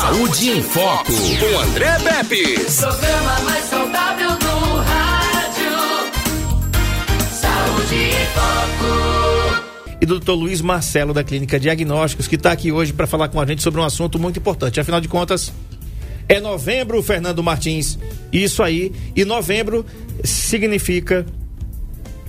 [0.00, 2.54] Saúde em Foco, com André Pepe.
[2.76, 5.72] Programa mais saudável do rádio.
[7.32, 9.96] Saúde em Foco.
[10.00, 10.30] E do Dr.
[10.34, 13.80] Luiz Marcelo, da Clínica Diagnósticos, que está aqui hoje para falar com a gente sobre
[13.80, 14.78] um assunto muito importante.
[14.78, 15.52] Afinal de contas,
[16.28, 17.98] é novembro, Fernando Martins.
[18.32, 18.92] Isso aí.
[19.16, 19.84] E novembro
[20.22, 21.26] significa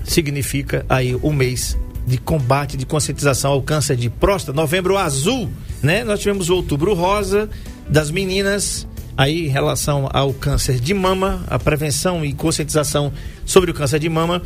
[0.03, 1.77] significa aí o mês
[2.07, 5.47] de combate, de conscientização ao câncer de próstata, novembro azul,
[5.81, 6.03] né?
[6.03, 7.49] Nós tivemos o outubro rosa
[7.87, 8.87] das meninas,
[9.17, 13.11] aí em relação ao câncer de mama, a prevenção e conscientização
[13.45, 14.41] sobre o câncer de mama.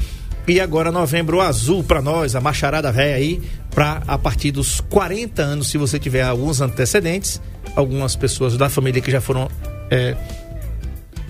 [0.46, 3.41] E agora novembro azul para nós, a macharada velha aí,
[3.72, 7.41] para a partir dos 40 anos, se você tiver alguns antecedentes,
[7.76, 9.50] algumas pessoas da família que já foram
[9.90, 10.18] é,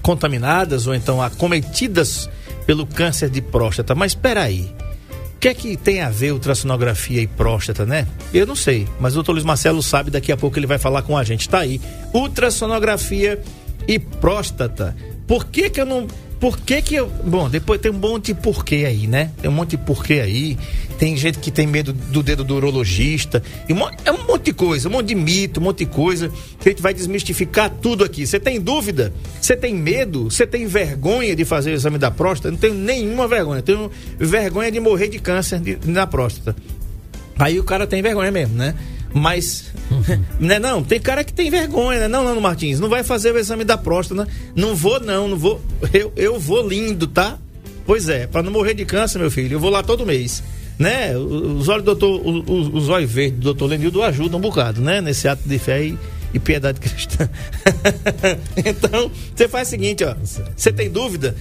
[0.01, 2.29] contaminadas ou então acometidas
[2.65, 3.93] pelo câncer de próstata.
[3.93, 4.73] Mas espera aí.
[5.43, 8.07] Que é que tem a ver ultrassonografia e próstata, né?
[8.33, 11.01] Eu não sei, mas o doutor Luiz Marcelo sabe, daqui a pouco ele vai falar
[11.01, 11.49] com a gente.
[11.49, 11.81] Tá aí.
[12.13, 13.41] Ultrassonografia
[13.85, 14.95] e próstata.
[15.27, 16.07] Por que que eu não
[16.39, 17.09] por que que eu.
[17.25, 19.31] Bom, depois tem um monte de porquê aí, né?
[19.41, 20.57] Tem um monte de porquê aí.
[20.97, 23.43] Tem gente que tem medo do dedo do urologista.
[24.05, 26.29] É um monte de coisa, um monte de mito, um monte de coisa.
[26.59, 28.25] Que a gente vai desmistificar tudo aqui.
[28.25, 29.13] Você tem dúvida?
[29.41, 30.25] Você tem medo?
[30.25, 32.51] Você tem vergonha de fazer o exame da próstata?
[32.51, 33.61] Não tenho nenhuma vergonha.
[33.61, 36.55] Tenho vergonha de morrer de câncer de, na próstata.
[37.37, 38.75] Aí o cara tem vergonha mesmo, né?
[39.13, 39.65] Mas,
[40.39, 42.07] né, não, tem cara que tem vergonha, né?
[42.07, 44.31] Não, não, Martins, não vai fazer o exame da próstata, né?
[44.55, 45.61] Não vou, não, não vou.
[45.93, 47.37] Eu, eu vou lindo, tá?
[47.85, 50.41] Pois é, para não morrer de câncer, meu filho, eu vou lá todo mês.
[50.77, 51.15] Né?
[51.15, 55.01] Os olhos do doutor, os, os olhos verdes do doutor Lenildo ajudam um bocado, né?
[55.01, 55.97] Nesse ato de fé e,
[56.33, 57.29] e piedade cristã.
[58.57, 60.15] então, você faz o seguinte, ó.
[60.55, 61.35] Você tem dúvida?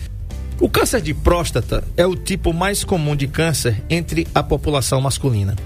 [0.61, 5.56] O câncer de próstata é o tipo mais comum de câncer entre a população masculina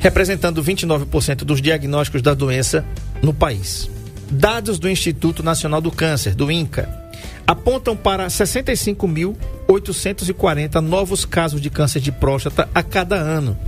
[0.00, 2.84] representando 29% dos diagnósticos da doença
[3.22, 3.88] no país.
[4.30, 6.88] Dados do Instituto Nacional do Câncer, do INCA,
[7.50, 13.58] apontam para 65.840 novos casos de câncer de próstata a cada ano.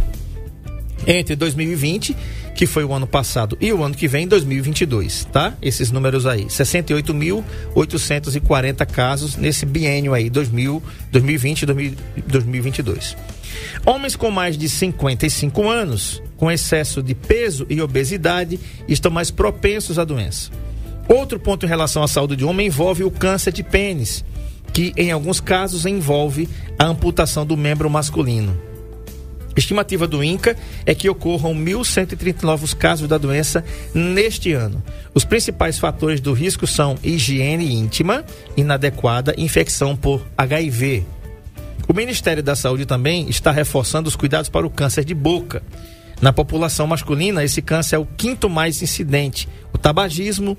[1.04, 2.16] Entre 2020,
[2.54, 5.54] que foi o ano passado, e o ano que vem, 2022, tá?
[5.60, 10.80] Esses números aí, 68.840 casos nesse biênio aí, 2000,
[11.10, 11.66] 2020 e
[12.28, 13.16] 2022.
[13.84, 19.98] Homens com mais de 55 anos, com excesso de peso e obesidade, estão mais propensos
[19.98, 20.52] à doença.
[21.08, 24.24] Outro ponto em relação à saúde de homem envolve o câncer de pênis,
[24.72, 26.48] que em alguns casos envolve
[26.78, 28.58] a amputação do membro masculino.
[29.54, 33.62] Estimativa do INCA é que ocorram 1.130 novos casos da doença
[33.94, 34.82] neste ano.
[35.12, 38.24] Os principais fatores do risco são higiene íntima
[38.56, 41.04] inadequada, infecção por HIV,
[41.88, 45.62] o Ministério da Saúde também está reforçando os cuidados para o câncer de boca.
[46.20, 49.48] Na população masculina, esse câncer é o quinto mais incidente.
[49.74, 50.56] O tabagismo,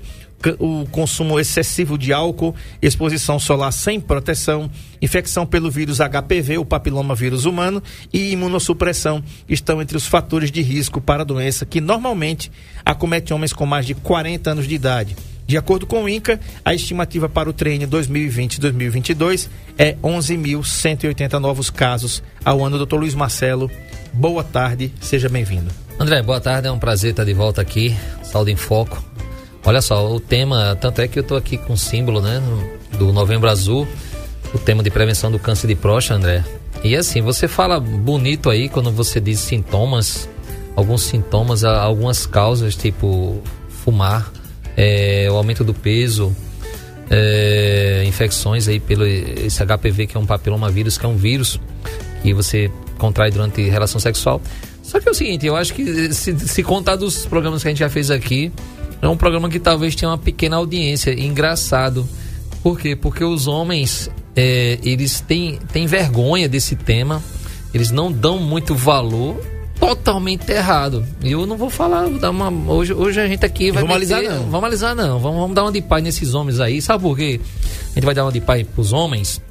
[0.58, 7.14] o consumo excessivo de álcool, exposição solar sem proteção, infecção pelo vírus HPV, o papiloma
[7.14, 7.82] vírus humano,
[8.12, 12.50] e imunossupressão estão entre os fatores de risco para a doença que normalmente
[12.84, 15.16] acomete homens com mais de 40 anos de idade.
[15.46, 22.22] De acordo com o INCA, a estimativa para o treino 2020-2022 é 11.180 novos casos
[22.44, 22.78] ao ano.
[22.78, 23.70] Doutor Luiz Marcelo,
[24.12, 25.70] boa tarde, seja bem-vindo.
[25.98, 29.13] André, boa tarde, é um prazer estar de volta aqui, Saúde em Foco.
[29.66, 32.42] Olha só, o tema, tanto é que eu estou aqui com o símbolo, né,
[32.98, 33.88] do Novembro Azul,
[34.52, 36.44] o tema de prevenção do câncer de próstata, André.
[36.82, 40.28] E assim, você fala bonito aí quando você diz sintomas,
[40.76, 43.42] alguns sintomas, algumas causas, tipo
[43.82, 44.30] fumar,
[44.76, 46.36] é, o aumento do peso,
[47.10, 51.58] é, infecções aí pelo esse HPV que é um papilomavírus, que é um vírus
[52.22, 54.42] que você contrai durante relação sexual.
[54.82, 57.70] Só que é o seguinte, eu acho que se, se contar dos programas que a
[57.70, 58.52] gente já fez aqui,
[59.08, 61.12] é um programa que talvez tenha uma pequena audiência.
[61.12, 62.08] Engraçado.
[62.62, 62.96] Por quê?
[62.96, 67.22] Porque os homens, é, eles têm, têm vergonha desse tema,
[67.72, 69.38] eles não dão muito valor
[69.78, 71.04] totalmente errado.
[71.22, 73.82] E eu não vou falar, vou dar uma, hoje, hoje a gente aqui vai.
[73.82, 74.44] Vamos alisar não.
[74.50, 75.18] Vamos alisar não.
[75.18, 76.80] Vamos, vamos dar uma de pai nesses homens aí.
[76.80, 77.40] Sabe por quê?
[77.90, 79.42] A gente vai dar uma de pai pros homens.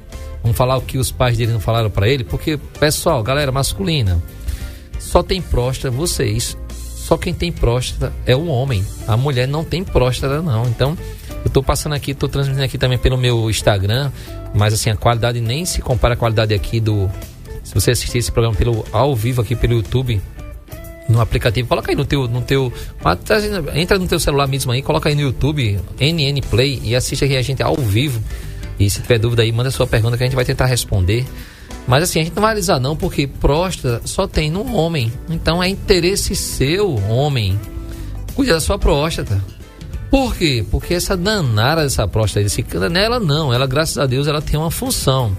[0.42, 2.24] Vamos falar o que os pais deles não falaram para ele.
[2.24, 4.20] Porque, pessoal, galera masculina,
[4.98, 6.56] só tem próstata vocês.
[7.04, 8.82] Só quem tem próstata é o homem.
[9.06, 10.64] A mulher não tem próstata, não.
[10.64, 10.96] Então,
[11.44, 14.10] eu tô passando aqui, tô transmitindo aqui também pelo meu Instagram.
[14.54, 17.10] Mas assim, a qualidade nem se compara à qualidade aqui do,
[17.62, 20.18] se você assistir esse programa pelo ao vivo aqui pelo YouTube,
[21.06, 22.72] no aplicativo, coloca aí no teu, no teu,
[23.74, 27.36] entra no teu celular mesmo aí, coloca aí no YouTube, NN Play e assiste aqui
[27.36, 28.18] a gente ao vivo.
[28.80, 31.26] E se tiver dúvida aí, manda sua pergunta que a gente vai tentar responder.
[31.86, 35.12] Mas assim, a gente não vai alisar não, porque próstata só tem no homem.
[35.28, 37.58] Então é interesse seu, homem,
[38.34, 39.42] cuidar da sua próstata.
[40.10, 40.64] Por quê?
[40.70, 44.70] Porque essa danada dessa próstata, esse, nela não, ela, graças a Deus, ela tem uma
[44.70, 45.36] função.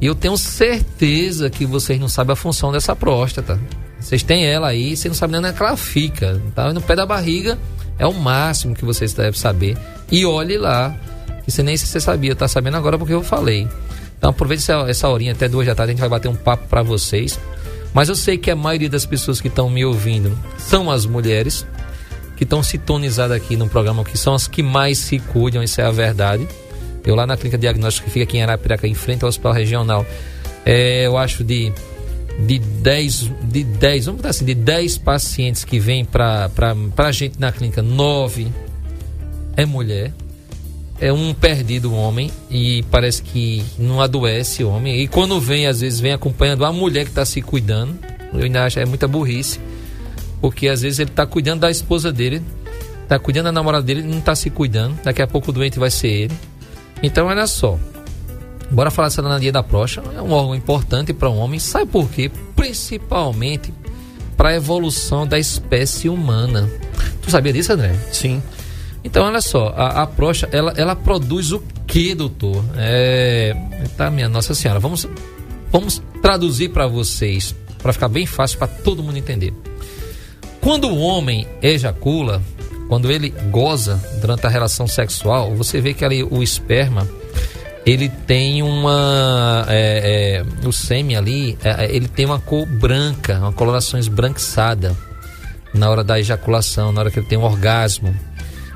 [0.00, 3.58] E eu tenho certeza que vocês não sabem a função dessa próstata.
[4.00, 6.40] Vocês têm ela aí, vocês não sabem nem onde é que ela fica.
[6.54, 6.72] Tá?
[6.72, 7.58] No pé da barriga
[7.98, 9.76] é o máximo que vocês devem saber.
[10.10, 10.96] E olhe lá,
[11.44, 13.66] que você nem se você sabia, tá sabendo agora porque eu falei.
[14.18, 16.66] Então aproveite essa, essa horinha até duas da tarde, a gente vai bater um papo
[16.68, 17.38] para vocês.
[17.94, 21.66] Mas eu sei que a maioria das pessoas que estão me ouvindo são as mulheres
[22.36, 25.84] que estão sintonizadas aqui no programa, que são as que mais se cuidam, isso é
[25.84, 26.46] a verdade.
[27.04, 30.06] Eu lá na clínica diagnóstica que fica aqui em Arapiraca, em frente ao hospital regional,
[30.64, 31.72] é, eu acho de
[32.38, 36.48] de 10, de 10, vamos botar assim, de 10 pacientes que vêm para
[36.96, 38.46] a gente na clínica, 9
[39.56, 40.12] é mulher.
[41.00, 45.00] É um perdido homem e parece que não adoece o homem.
[45.00, 47.96] E quando vem, às vezes vem acompanhando a mulher que está se cuidando.
[48.32, 49.60] Eu ainda acho é muita burrice.
[50.40, 52.42] Porque às vezes ele está cuidando da esposa dele,
[53.02, 54.98] está cuidando da namorada dele, não está se cuidando.
[55.02, 56.34] Daqui a pouco o doente vai ser ele.
[57.02, 57.78] Então, olha só.
[58.70, 60.10] Bora falar dessa anadia da próstata.
[60.16, 61.58] É um órgão importante para o um homem.
[61.58, 62.30] Sabe por quê?
[62.54, 63.72] Principalmente
[64.36, 66.70] para a evolução da espécie humana.
[67.22, 67.94] Tu sabia disso, André?
[68.12, 68.42] Sim.
[69.04, 72.64] Então, olha só, a, a próstata, ela, ela produz o que, doutor?
[72.76, 73.54] É,
[73.96, 75.08] tá, minha Nossa Senhora, vamos,
[75.70, 79.52] vamos traduzir para vocês, para ficar bem fácil para todo mundo entender.
[80.60, 82.42] Quando o homem ejacula,
[82.88, 87.06] quando ele goza durante a relação sexual, você vê que ali o esperma
[87.86, 93.38] ele tem uma é, é, o sêmen ali é, é, ele tem uma cor branca
[93.38, 94.94] uma coloração esbranquiçada
[95.72, 98.14] na hora da ejaculação na hora que ele tem um orgasmo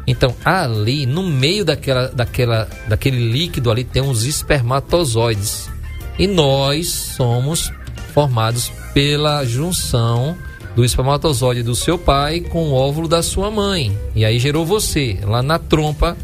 [0.07, 5.71] então ali no meio daquela, daquela daquele líquido ali tem uns espermatozoides
[6.19, 7.73] e nós somos
[8.13, 10.37] formados pela junção
[10.75, 13.97] do espermatozoide do seu pai com o óvulo da sua mãe.
[14.15, 16.17] E aí gerou você, lá na trompa,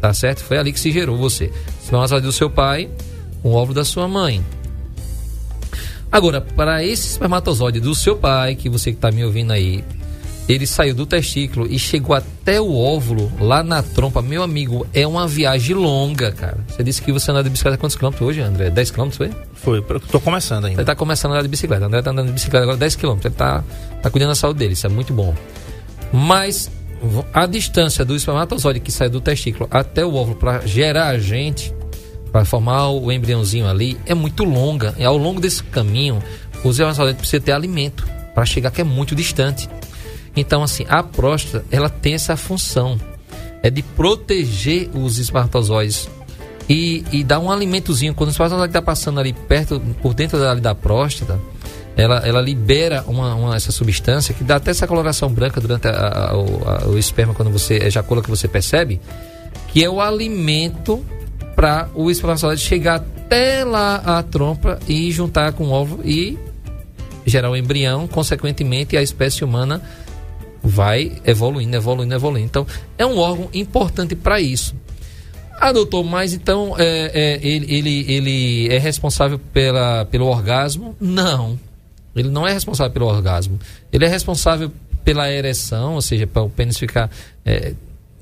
[0.00, 0.42] tá certo?
[0.42, 1.50] Foi ali que se gerou você.
[1.80, 2.88] Espermatozoide do seu pai
[3.42, 4.44] com o óvulo da sua mãe.
[6.10, 9.84] Agora, para esse espermatozoide do seu pai, que você que está me ouvindo aí,
[10.52, 14.20] ele saiu do testículo e chegou até o óvulo, lá na trompa.
[14.20, 16.58] Meu amigo, é uma viagem longa, cara.
[16.68, 18.70] Você disse que você anda de bicicleta quantos quilômetros hoje, André?
[18.70, 19.30] 10 quilômetros, foi?
[19.80, 20.80] Foi, tô começando ainda.
[20.80, 21.84] Ele tá começando a andar de bicicleta.
[21.84, 23.26] André tá andando de bicicleta agora 10 quilômetros.
[23.26, 23.62] Ele tá,
[24.02, 25.34] tá cuidando da saúde dele, isso é muito bom.
[26.12, 26.70] Mas
[27.32, 31.74] a distância do espermatozoide que sai do testículo até o óvulo para gerar a gente,
[32.30, 34.94] para formar o embriãozinho ali, é muito longa.
[34.98, 36.22] E ao longo desse caminho,
[36.64, 39.68] o espermatozoide precisa ter alimento para chegar que é muito distante.
[40.36, 42.98] Então, assim, a próstata, ela tem essa função.
[43.62, 46.08] É de proteger os espermatozoides
[46.68, 48.14] e, e dar um alimentozinho.
[48.14, 51.38] Quando o espermatozoide está passando ali perto, por dentro da, da próstata,
[51.96, 55.90] ela, ela libera uma, uma, essa substância que dá até essa coloração branca durante a,
[55.90, 59.00] a, a, o esperma, quando você ejacula, que você percebe,
[59.68, 61.04] que é o alimento
[61.54, 66.38] para o espermatozoide chegar até lá a trompa e juntar com o ovo e
[67.26, 69.82] gerar o um embrião, consequentemente a espécie humana
[70.70, 72.46] vai evoluindo, evoluindo, evoluindo.
[72.46, 74.74] Então, é um órgão importante para isso.
[75.60, 80.96] Ah, doutor, mas então é, é, ele, ele, ele é responsável pela, pelo orgasmo?
[80.98, 81.58] Não.
[82.16, 83.58] Ele não é responsável pelo orgasmo.
[83.92, 84.72] Ele é responsável
[85.04, 87.10] pela ereção, ou seja, para o pênis ficar
[87.44, 87.74] é,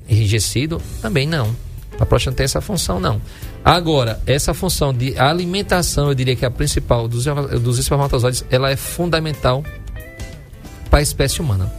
[0.09, 0.81] enrijecido?
[1.01, 1.55] Também não.
[1.97, 3.21] A próstata não tem essa função, não.
[3.63, 7.25] Agora, essa função de alimentação, eu diria que é a principal dos,
[7.61, 9.63] dos espermatozoides, ela é fundamental
[10.89, 11.71] para a espécie humana.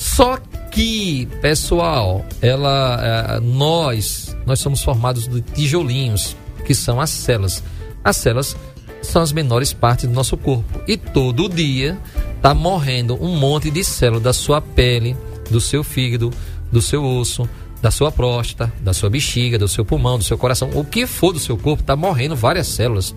[0.00, 0.38] Só
[0.72, 7.62] que, pessoal, ela, é, nós, nós somos formados de tijolinhos, que são as células.
[8.02, 8.56] As células
[9.02, 10.80] são as menores partes do nosso corpo.
[10.88, 11.98] E todo dia
[12.34, 15.14] está morrendo um monte de células da sua pele,
[15.50, 16.30] do seu fígado,
[16.72, 17.46] do seu osso,
[17.82, 21.34] da sua próstata, da sua bexiga, do seu pulmão, do seu coração, o que for
[21.34, 23.14] do seu corpo, está morrendo várias células.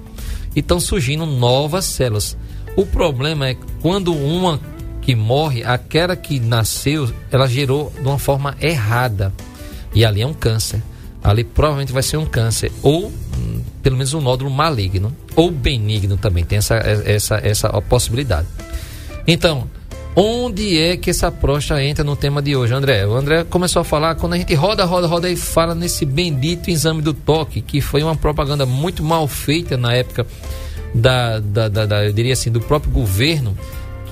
[0.54, 2.36] E estão surgindo novas células.
[2.76, 4.60] O problema é quando uma
[5.04, 9.34] que morre, aquela que nasceu, ela gerou de uma forma errada.
[9.94, 10.82] E ali é um câncer.
[11.22, 12.72] Ali provavelmente vai ser um câncer.
[12.82, 15.16] Ou hum, pelo menos um nódulo maligno.
[15.36, 16.46] Ou benigno também.
[16.46, 18.48] Tem essa, essa, essa possibilidade.
[19.28, 19.70] Então,
[20.16, 23.06] onde é que essa próstata entra no tema de hoje, André?
[23.06, 26.70] O André começou a falar quando a gente roda, roda, roda e fala nesse bendito
[26.70, 30.26] exame do toque, que foi uma propaganda muito mal feita na época
[30.96, 33.58] da, da, da, da eu diria assim, do próprio governo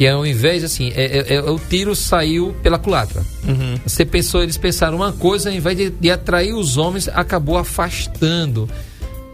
[0.02, 3.22] que ao invés assim, é, é, é, o tiro saiu pela culatra.
[3.48, 3.76] Uhum.
[3.86, 8.68] Você pensou, eles pensaram uma coisa, ao invés de, de, atrair os homens, acabou afastando.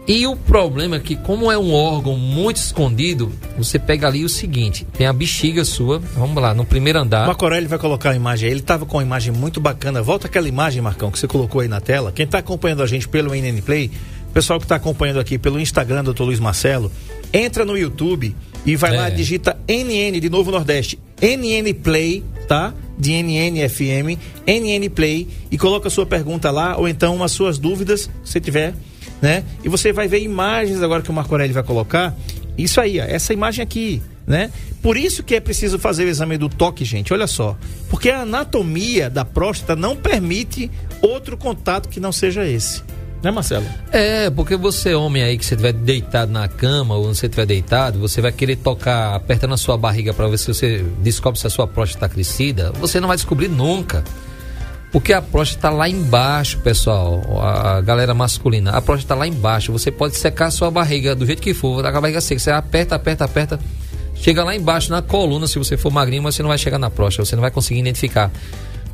[0.06, 4.28] E o problema é que, como é um órgão muito escondido, você pega ali o
[4.28, 7.24] seguinte: tem a bexiga sua, vamos lá, no primeiro andar.
[7.24, 8.52] O Macorelli vai colocar a imagem aí.
[8.52, 10.02] Ele estava com uma imagem muito bacana.
[10.02, 12.12] Volta aquela imagem, Marcão, que você colocou aí na tela.
[12.12, 13.90] Quem está acompanhando a gente pelo NN Play,
[14.34, 16.24] pessoal que está acompanhando aqui pelo Instagram do Dr.
[16.24, 16.92] Luiz Marcelo,
[17.32, 18.36] entra no YouTube
[18.66, 18.96] e vai É.
[18.96, 20.98] lá, digita NN de Novo Nordeste.
[21.20, 22.72] NN Play, tá?
[22.98, 27.58] De NN FM, NN Play e coloca a sua pergunta lá ou então as suas
[27.58, 28.74] dúvidas, se tiver,
[29.22, 29.44] né?
[29.64, 32.16] E você vai ver imagens agora que o Marco Aurélio vai colocar.
[32.56, 34.50] Isso aí, ó, essa imagem aqui, né?
[34.82, 37.12] Por isso que é preciso fazer o exame do toque, gente.
[37.12, 37.56] Olha só,
[37.88, 42.82] porque a anatomia da próstata não permite outro contato que não seja esse.
[43.22, 43.66] Né, Marcelo?
[43.90, 47.98] É, porque você, homem aí, que você estiver deitado na cama ou você estiver deitado,
[47.98, 51.50] você vai querer tocar, apertando a sua barriga para ver se você descobre se a
[51.50, 52.72] sua próstata está crescida.
[52.78, 54.04] Você não vai descobrir nunca.
[54.92, 57.22] Porque a próstata está lá embaixo, pessoal.
[57.42, 58.70] A galera masculina.
[58.70, 59.72] A próstata está lá embaixo.
[59.72, 62.40] Você pode secar a sua barriga do jeito que for, a barriga seca.
[62.40, 63.60] Você aperta, aperta, aperta.
[64.14, 66.88] Chega lá embaixo na coluna, se você for magrinho, mas você não vai chegar na
[66.88, 67.26] próstata.
[67.26, 68.30] Você não vai conseguir identificar.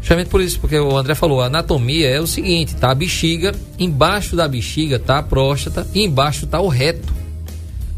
[0.05, 3.55] Justamente por isso, porque o André falou, a anatomia é o seguinte, tá a bexiga,
[3.79, 7.11] embaixo da bexiga tá a próstata e embaixo tá o reto.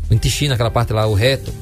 [0.09, 1.53] O intestino, aquela parte lá, o reto.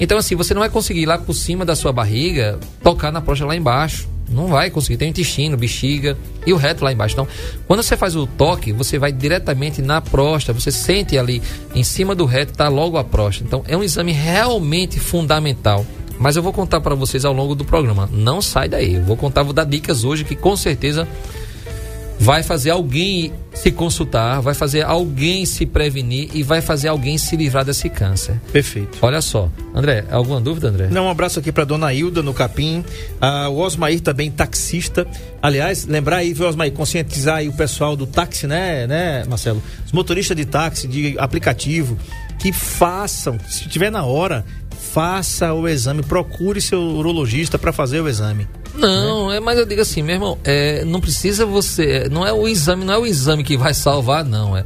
[0.00, 3.20] Então assim, você não vai conseguir ir lá por cima da sua barriga tocar na
[3.20, 4.08] próstata lá embaixo.
[4.30, 4.96] Não vai conseguir.
[4.96, 7.12] Tem o intestino, bexiga e o reto lá embaixo.
[7.14, 7.28] Então,
[7.66, 10.58] quando você faz o toque, você vai diretamente na próstata.
[10.58, 11.42] Você sente ali
[11.74, 13.46] em cima do reto, tá logo a próstata.
[13.46, 15.84] Então, é um exame realmente fundamental.
[16.18, 18.08] Mas eu vou contar para vocês ao longo do programa.
[18.12, 18.94] Não sai daí.
[18.94, 21.06] Eu vou contar, vou dar dicas hoje que com certeza
[22.22, 27.36] vai fazer alguém se consultar, vai fazer alguém se prevenir e vai fazer alguém se
[27.36, 28.40] livrar desse câncer.
[28.52, 28.96] Perfeito.
[29.02, 29.50] Olha só.
[29.74, 30.86] André, alguma dúvida, André?
[30.88, 32.84] Não, um abraço aqui para dona Hilda no Capim,
[33.20, 35.04] ah, o Osmair também taxista.
[35.42, 39.60] Aliás, lembrar aí, viu, Osmair, conscientizar aí o pessoal do táxi, né, né, Marcelo?
[39.84, 41.98] Os motoristas de táxi, de aplicativo,
[42.38, 44.44] que façam, se tiver na hora,
[44.92, 48.46] faça o exame, procure seu urologista para fazer o exame.
[48.74, 52.08] Não, é, mas eu digo assim, meu irmão, é, não precisa você.
[52.10, 54.56] Não é o exame, não é o exame que vai salvar, não.
[54.56, 54.64] É.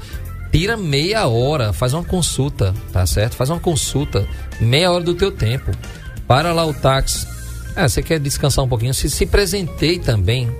[0.50, 3.36] Tira meia hora, faz uma consulta, tá certo?
[3.36, 4.26] Faz uma consulta,
[4.60, 5.70] meia hora do teu tempo.
[6.26, 7.26] Para lá o táxi.
[7.76, 8.94] É, você quer descansar um pouquinho?
[8.94, 10.50] Se, se presenteie também.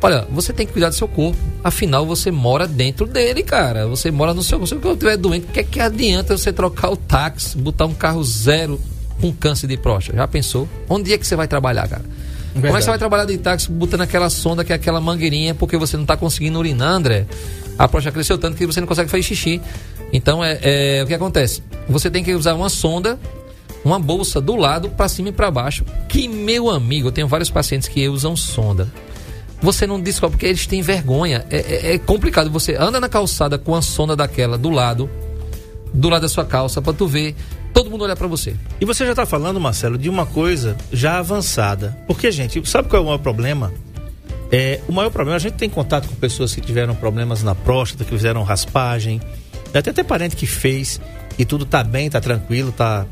[0.00, 1.38] Olha, você tem que cuidar do seu corpo.
[1.64, 3.86] Afinal, você mora dentro dele, cara.
[3.88, 4.68] Você mora no seu corpo.
[4.68, 7.94] Se eu estiver doente, o que é que adianta você trocar o táxi, botar um
[7.94, 8.78] carro zero
[9.20, 10.16] com câncer de próstata?
[10.16, 10.68] Já pensou?
[10.88, 12.04] Onde é que você vai trabalhar, cara?
[12.54, 15.54] Como é que você vai trabalhar de táxi botando aquela sonda que é aquela mangueirinha
[15.54, 17.26] porque você não está conseguindo urinar, André?
[17.78, 19.60] A próstata cresceu tanto que você não consegue fazer xixi.
[20.12, 21.62] Então, é, é o que acontece?
[21.88, 23.18] Você tem que usar uma sonda,
[23.84, 25.84] uma bolsa do lado, para cima e para baixo.
[26.08, 28.88] Que, meu amigo, eu tenho vários pacientes que usam sonda.
[29.60, 31.44] Você não descobre porque eles têm vergonha.
[31.50, 32.50] É, é- é complicado.
[32.50, 35.08] Você anda na calçada com a sonda daquela do lado,
[35.92, 37.36] do lado da sua calça, para tu ver.
[37.78, 38.56] Todo mundo olhar para você.
[38.80, 41.96] E você já está falando, Marcelo, de uma coisa já avançada.
[42.08, 43.72] Porque, gente, sabe qual é o maior problema?
[44.50, 48.02] É, o maior problema, a gente tem contato com pessoas que tiveram problemas na próstata,
[48.02, 49.20] que fizeram raspagem.
[49.72, 51.00] Até ter parente que fez
[51.38, 53.06] e tudo tá bem, tá tranquilo, tá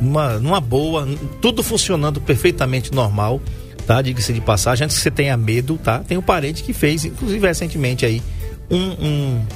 [0.00, 1.08] numa, numa boa,
[1.42, 3.42] tudo funcionando perfeitamente normal,
[3.84, 4.00] tá?
[4.00, 5.98] Diga-se de passagem, antes que você tenha medo, tá?
[5.98, 8.22] Tem um parente que fez, inclusive recentemente aí,
[8.70, 9.46] um, um,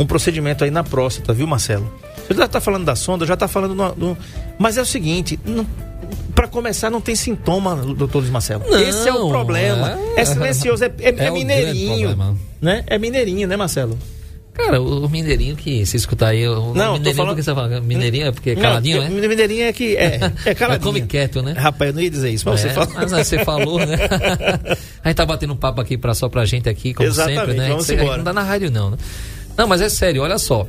[0.00, 2.07] um procedimento aí na próstata, viu, Marcelo?
[2.28, 4.16] Você já tá falando da sonda, já tá falando no-
[4.58, 5.38] mas é o seguinte,
[6.34, 8.64] para começar não tem sintoma, doutor Luiz Marcelo.
[8.68, 9.98] Não, Esse é o problema.
[10.16, 12.84] É, é- silencioso, é, é- é é mineirinho, né?
[12.86, 13.98] É mineirinho, né, Marcelo?
[14.52, 17.80] Cara, o mineirinho que se escutar aí, o Não, tô mineirinho falando- porque você fala
[17.80, 19.28] mineirinho é porque é caladinho, não, né?
[19.28, 20.84] Mineirinho é que é, é caladinho.
[20.84, 21.52] come quieto, né?
[21.52, 22.88] Rapaz, eu não ia dizer isso, mas É, você fala.
[22.94, 23.96] Mas você falou, né?
[25.04, 27.54] a gente tá batendo um papo aqui pra, só pra gente aqui, como Exatamente, sempre,
[27.56, 27.68] né?
[27.68, 28.16] vamos Você- embora.
[28.16, 28.96] Não dá na rádio não, né?
[29.56, 30.66] Não, mas é sério, olha só.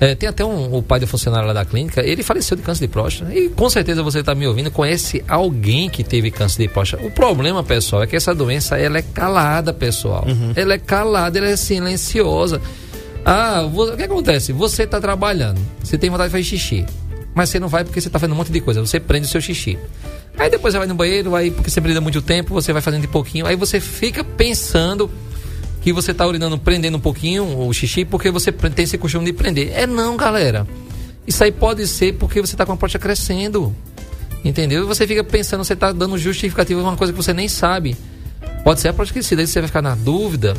[0.00, 2.86] É, tem até um, o pai do funcionário lá da clínica, ele faleceu de câncer
[2.86, 3.34] de próstata.
[3.34, 7.04] E com certeza você está me ouvindo, conhece alguém que teve câncer de próstata.
[7.04, 10.24] O problema, pessoal, é que essa doença ela é calada, pessoal.
[10.26, 10.54] Uhum.
[10.56, 12.62] Ela é calada, ela é silenciosa.
[13.26, 14.54] Ah, o que acontece?
[14.54, 16.86] Você está trabalhando, você tem vontade de fazer xixi,
[17.34, 19.30] mas você não vai porque você está fazendo um monte de coisa, você prende o
[19.30, 19.78] seu xixi.
[20.38, 23.02] Aí depois você vai no banheiro, aí porque você precisa muito tempo, você vai fazendo
[23.02, 25.10] de pouquinho, aí você fica pensando
[25.80, 29.32] que você tá urinando, prendendo um pouquinho o xixi porque você tem esse costume de
[29.32, 29.72] prender.
[29.74, 30.66] É não, galera.
[31.26, 33.74] Isso aí pode ser porque você tá com a próstata crescendo.
[34.44, 34.86] Entendeu?
[34.86, 37.96] Você fica pensando, você tá dando justificativa de uma coisa que você nem sabe.
[38.64, 40.54] Pode ser a próstata crescida, aí você vai ficar na dúvida.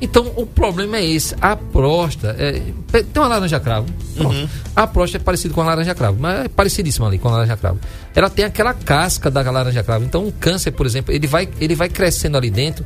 [0.00, 1.34] Então, o problema é esse.
[1.40, 2.36] A próstata.
[2.38, 3.86] É, tem uma laranja cravo.
[4.16, 4.50] Pronto.
[4.74, 7.56] A próstata é parecida com a laranja cravo, mas é parecidíssima ali com a laranja
[7.56, 7.78] cravo.
[8.14, 10.04] Ela tem aquela casca da laranja cravo.
[10.04, 12.84] Então, o câncer, por exemplo, ele vai, ele vai crescendo ali dentro,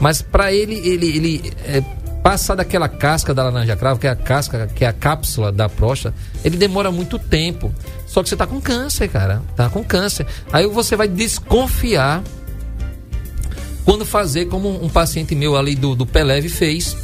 [0.00, 1.82] mas para ele, ele, ele é,
[2.22, 5.68] passar daquela casca da laranja cravo, que é a casca, que é a cápsula da
[5.68, 6.14] próstata,
[6.44, 7.72] ele demora muito tempo.
[8.06, 9.42] Só que você tá com câncer, cara.
[9.54, 10.26] Tá com câncer.
[10.52, 12.22] Aí você vai desconfiar
[13.84, 16.96] quando fazer como um paciente meu ali do, do Peleve fez.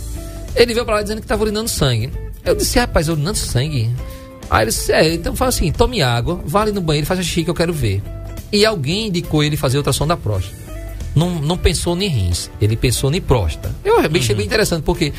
[0.54, 2.10] Ele veio pra lá dizendo que tava urinando sangue.
[2.44, 3.90] Eu disse, rapaz, urinando sangue?
[4.48, 7.44] Aí ele disse, é, então faz assim, tome água, vá ali no banheiro, faz xixi
[7.44, 8.02] que eu quero ver.
[8.52, 10.65] E alguém indicou ele fazer ultrassom da próstata.
[11.16, 13.74] Não, não pensou nem rins, ele pensou nem próstata.
[13.82, 15.14] Eu achei bem interessante, porque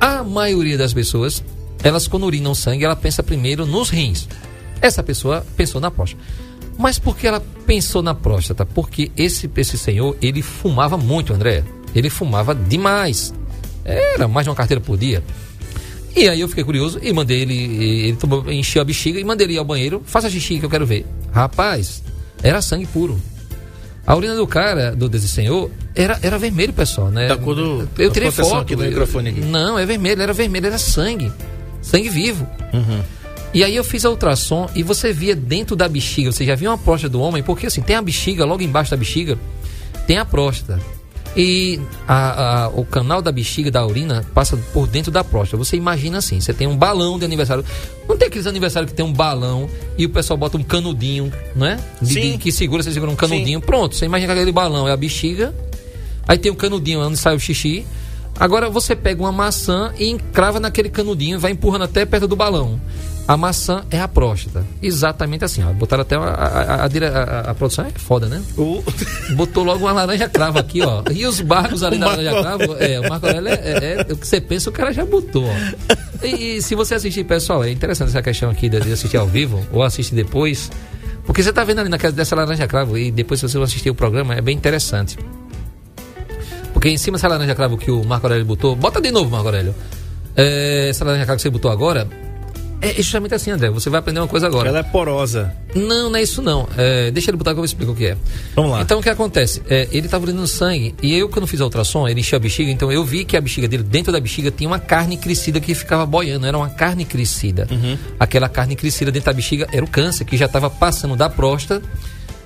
[0.00, 1.44] a maioria das pessoas,
[1.84, 4.28] elas quando urinam sangue, ela pensa primeiro nos rins.
[4.82, 6.20] Essa pessoa pensou na próstata.
[6.76, 8.66] Mas por que ela pensou na próstata?
[8.66, 11.62] Porque esse, esse senhor, ele fumava muito, André.
[11.94, 13.32] Ele fumava demais.
[13.84, 15.22] Era mais de uma carteira por dia.
[16.16, 19.46] E aí eu fiquei curioso e mandei ele, ele tomou, encheu a bexiga e mandei
[19.46, 21.06] ele ir ao banheiro, faça xixi que eu quero ver.
[21.32, 22.02] Rapaz,
[22.42, 23.20] era sangue puro.
[24.08, 27.28] A urina do cara, do desse senhor, era, era vermelho, pessoal, né?
[27.28, 28.54] Da cor do- eu da tirei foto.
[28.62, 29.40] aqui do microfone aqui.
[29.42, 31.30] Não, é vermelho, era vermelho, era sangue.
[31.82, 32.48] Sangue vivo.
[32.72, 33.02] Uhum.
[33.52, 36.70] E aí eu fiz a ultrassom e você via dentro da bexiga, você já viu
[36.70, 39.38] uma próstata do homem, porque assim, tem a bexiga, logo embaixo da bexiga,
[40.06, 40.80] tem a próstata.
[41.40, 45.56] E a- a- o canal da bexiga, da urina, passa por dentro da próstata.
[45.56, 47.64] Você imagina assim, você tem um balão de aniversário.
[48.08, 51.64] Não tem aqueles aniversários que tem um balão e o pessoal bota um canudinho, não
[51.64, 51.78] é?
[52.02, 52.20] De- Sim.
[52.32, 53.60] de- que segura, você segura um canudinho.
[53.60, 55.54] Pronto, você imagina que aquele balão é a bexiga,
[56.26, 57.86] aí tem o canudinho onde sai o xixi.
[58.36, 62.34] Agora você pega uma maçã e encrava naquele canudinho e vai empurrando até perto do
[62.34, 62.80] balão.
[63.28, 64.64] A maçã é a próstata.
[64.82, 65.70] Exatamente assim, ó.
[65.70, 68.42] Botaram até a, a, a- a produção é foda, né?
[69.36, 71.02] Botou logo uma laranja cravo aqui, ó.
[71.12, 74.06] E os barcos ali O da Marco laranja cravo, é, o Marco Aurélio é, é-
[74.08, 76.24] é o que você pensa, o cara já botou, ó.
[76.26, 79.26] E, e se você assistir, pessoal, é interessante essa questão aqui de de assistir ao
[79.26, 80.70] vivo ou assistir depois.
[81.26, 83.94] Porque você tá vendo ali naquela dessa laranja cravo e depois se você assistir o
[83.94, 85.18] programa, é bem interessante.
[86.72, 89.48] Porque em cima dessa laranja cravo que o Marco Aurélio botou, bota de novo, Marco
[89.48, 89.74] Aurélio.
[90.34, 92.08] É, essa laranja cravo que você botou agora,
[92.80, 93.70] é justamente assim, André.
[93.70, 94.68] Você vai aprender uma coisa agora.
[94.68, 95.52] Ela é porosa.
[95.74, 96.68] Não, não é isso não.
[96.76, 98.16] É, deixa ele botar que eu explico o que é.
[98.54, 98.82] Vamos lá.
[98.82, 99.62] Então o que acontece?
[99.68, 102.70] É, ele estava urinando sangue e eu quando fiz a ultrassom, ele encheu a bexiga,
[102.70, 105.74] então eu vi que a bexiga dele, dentro da bexiga, tinha uma carne crescida que
[105.74, 107.66] ficava boiando, era uma carne crescida.
[107.70, 107.98] Uhum.
[108.18, 111.82] Aquela carne crescida dentro da bexiga era o câncer, que já estava passando da próstata,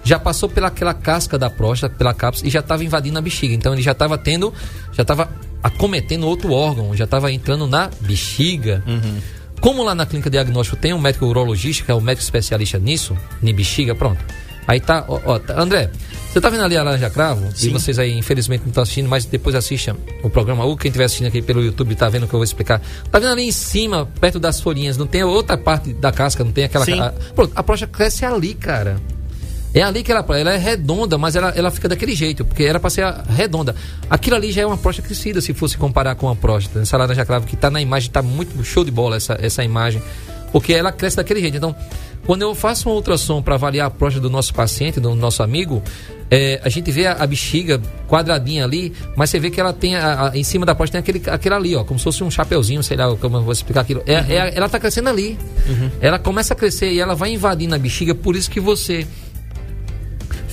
[0.04, 3.54] já passou pelaquela casca da próstata, pela cápsula, e já estava invadindo a bexiga.
[3.54, 4.52] Então ele já estava tendo,
[4.92, 5.30] já estava
[5.62, 8.82] acometendo outro órgão, já estava entrando na bexiga.
[9.62, 13.16] Como lá na clínica diagnóstico tem um médico urologista, que é um médico especialista nisso,
[13.40, 14.18] em bexiga, pronto.
[14.66, 15.88] Aí tá, ó, ó, tá- André,
[16.32, 17.48] você tá vendo ali a Laranja Cravo?
[17.60, 20.64] E vocês aí, infelizmente, não estão assistindo, mas depois assistam o programa.
[20.64, 22.80] Ou quem estiver assistindo aqui pelo YouTube tá vendo o que eu vou explicar.
[23.10, 26.50] Tá vendo ali em cima, perto das folhinhas, não tem outra parte da casca, não
[26.52, 26.84] tem aquela.
[26.84, 26.98] Sim.
[27.00, 29.00] A, pronto, a próstata cresce ali, cara.
[29.74, 32.78] É ali que ela, ela é redonda, mas ela, ela fica daquele jeito, porque era
[32.78, 33.74] para ser redonda.
[34.10, 36.80] Aquilo ali já é uma próstata crescida, se fosse comparar com a próstata.
[36.80, 40.02] Essa laranja cravo que tá na imagem, tá muito show de bola essa, essa imagem,
[40.52, 41.56] porque ela cresce daquele jeito.
[41.56, 41.74] Então,
[42.26, 45.82] quando eu faço um ultrassom para avaliar a próstata do nosso paciente, do nosso amigo,
[46.30, 49.96] é, a gente vê a, a bexiga quadradinha ali, mas você vê que ela tem,
[49.96, 52.30] a- a- em cima da próstata tem aquele, aquele ali, ó, como se fosse um
[52.30, 54.02] chapeuzinho, sei lá como eu vou explicar aquilo.
[54.06, 55.38] É, é- ela tá crescendo ali.
[56.00, 59.06] Ela começa a crescer e ela vai invadindo a bexiga, por isso que você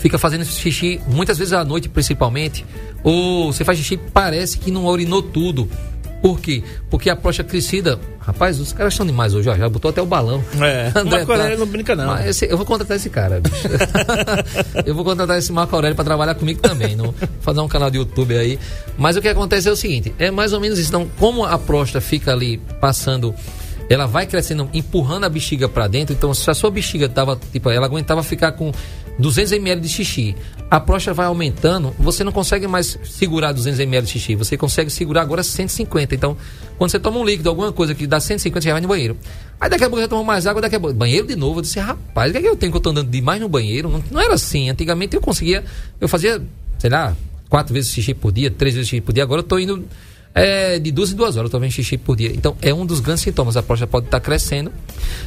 [0.02, 2.66] fica fazendo xixi muitas vezes à noite, principalmente,
[3.04, 5.70] ou você faz xixi parece que não urinou tudo.
[6.22, 6.62] Por quê?
[6.90, 7.98] Porque a próstata crescida.
[8.20, 9.56] Rapaz, os caras estão demais hoje, ó.
[9.56, 10.44] Já botou até o balão.
[10.62, 12.08] É, o Marco Aurélio não brinca, não.
[12.08, 13.56] Mas esse- eu vou contratar esse cara, bicho.
[14.86, 16.94] eu vou contratar esse Marco Aurélio para trabalhar comigo também.
[16.96, 18.60] Não, fazer um canal de YouTube aí.
[18.98, 20.90] Mas o que acontece é o seguinte: é mais ou menos isso.
[20.90, 23.34] Então, como a próstata fica ali passando.
[23.90, 26.14] Ela vai crescendo, empurrando a bexiga para dentro.
[26.14, 28.72] Então, se a sua bexiga tava, tipo, ela aguentava ficar com
[29.20, 30.36] 200 ml de xixi,
[30.72, 34.90] a próstata vai aumentando, você não consegue mais segurar 200 ml de xixi, você consegue
[34.90, 36.16] segurar agora 150.
[36.16, 36.38] Então,
[36.78, 39.18] quando você toma um líquido, alguma coisa que dá 150, você já vai no banheiro.
[39.60, 40.96] Aí daqui a pouco você toma mais água, daqui a pouco.
[40.96, 41.60] Banheiro de novo.
[41.60, 43.50] Eu disse, rapaz, o que é que eu tenho que eu tô andando demais no
[43.50, 43.90] banheiro?
[43.90, 44.70] Não, não era assim.
[44.70, 45.66] Antigamente eu conseguia.
[46.00, 46.42] Eu fazia,
[46.78, 47.14] sei lá,
[47.50, 49.24] quatro vezes xixi por dia, três vezes xixi por dia.
[49.24, 49.84] Agora eu tô indo.
[50.34, 52.32] é, de duas em duas horas, tô vendo xixi por dia.
[52.34, 53.58] Então, é um dos grandes sintomas.
[53.58, 54.72] A próstata pode estar crescendo,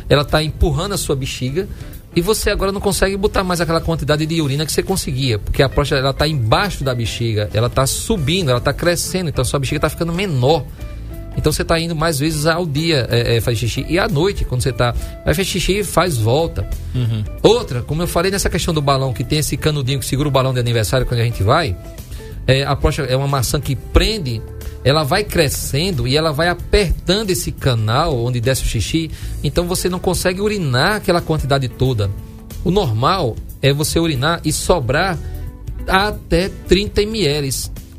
[0.08, 1.68] ela está empurrando a sua bexiga,
[2.14, 5.62] e você agora não consegue botar mais aquela quantidade de urina que você conseguia, porque
[5.62, 9.44] a próstata ela está embaixo da bexiga, ela está subindo, ela está crescendo, então a
[9.44, 10.64] sua bexiga está ficando menor.
[11.36, 13.86] Então você está indo mais vezes ao dia é, é, fazer xixi.
[13.88, 14.92] E à noite, quando você está.
[15.24, 16.68] Vai fazer xixi faz volta.
[17.42, 20.30] Outra, como eu falei nessa questão do balão, que tem esse canudinho que segura o
[20.30, 21.74] balão de aniversário quando a gente vai.
[22.46, 24.42] É, a próstata é uma maçã que prende,
[24.84, 29.10] ela vai crescendo e ela vai apertando esse canal onde desce o xixi.
[29.42, 32.10] Então você não consegue urinar aquela quantidade toda.
[32.64, 35.18] O normal é você urinar e sobrar
[35.86, 37.50] até 30 ml.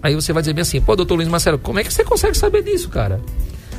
[0.02, 2.38] Aí você vai dizer bem assim, pô, doutor Luiz Marcelo, como é que você consegue
[2.38, 3.22] saber disso, cara?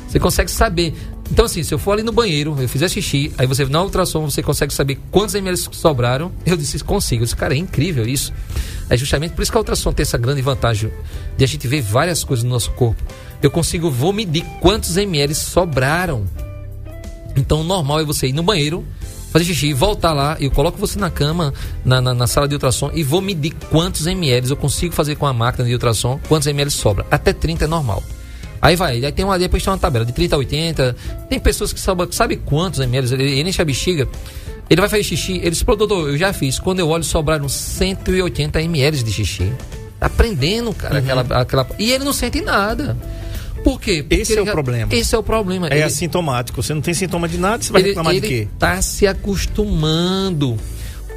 [0.07, 0.93] Você consegue saber.
[1.31, 4.29] Então, assim, se eu for ali no banheiro, eu fizer xixi, aí você na ultrassom,
[4.29, 6.31] você consegue saber quantos ml sobraram.
[6.45, 7.23] Eu disse, consigo.
[7.23, 8.31] Eu disse, cara, é incrível isso.
[8.89, 10.91] É justamente por isso que a ultrassom tem essa grande vantagem
[11.35, 13.01] de a gente ver várias coisas no nosso corpo.
[13.41, 16.25] Eu consigo vou medir quantos ml sobraram.
[17.35, 18.85] Então, o normal é você ir no banheiro,
[19.31, 22.91] fazer xixi, voltar lá, eu coloco você na cama, na, na, na, sala de ultrassom
[22.93, 26.71] e vou medir quantos ml eu consigo fazer com a máquina de ultrassom, quantos ml
[26.71, 27.05] sobra.
[27.11, 28.01] Até 30 é normal.
[28.65, 30.95] Aí vai, aí tem uma, depois tem uma tabela de 30 a 80.
[31.29, 34.07] Tem pessoas que sabem sabe quantos ml, ele, ele enche a bexiga,
[34.67, 36.57] ele vai fazer xixi, ele disse, doutor, eu já fiz.
[36.57, 39.51] Quando eu olho, sobraram 180 ml de xixi.
[39.99, 40.99] Tá aprendendo, cara, uhum.
[40.99, 41.67] aquela, aquela.
[41.77, 42.97] E ele não sente nada.
[43.63, 44.01] Por quê?
[44.01, 44.95] Porque esse é o problema.
[44.95, 45.67] Esse é o problema.
[45.67, 46.63] É ele, assintomático.
[46.63, 48.33] Você não tem sintoma de nada, você vai ele, reclamar ele de quê?
[48.33, 50.57] Ele tá se acostumando.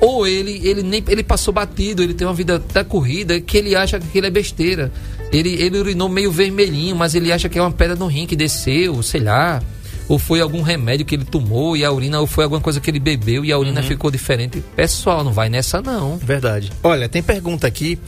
[0.03, 3.75] Ou ele, ele nem ele passou batido, ele tem uma vida da corrida que ele
[3.75, 4.93] acha que aquilo é besteira.
[5.33, 8.37] Ele, ele urinou meio vermelhinho, mas ele acha que é uma pedra no rim que
[8.37, 9.63] desceu, sei lá.
[10.09, 12.91] Ou foi algum remédio que ele tomou e a urina, ou foi alguma coisa que
[12.91, 13.87] ele bebeu e a urina uhum.
[13.87, 14.65] ficou diferente.
[14.75, 16.17] Pessoal, não vai nessa não.
[16.17, 16.73] Verdade.
[16.83, 17.99] Olha, tem pergunta aqui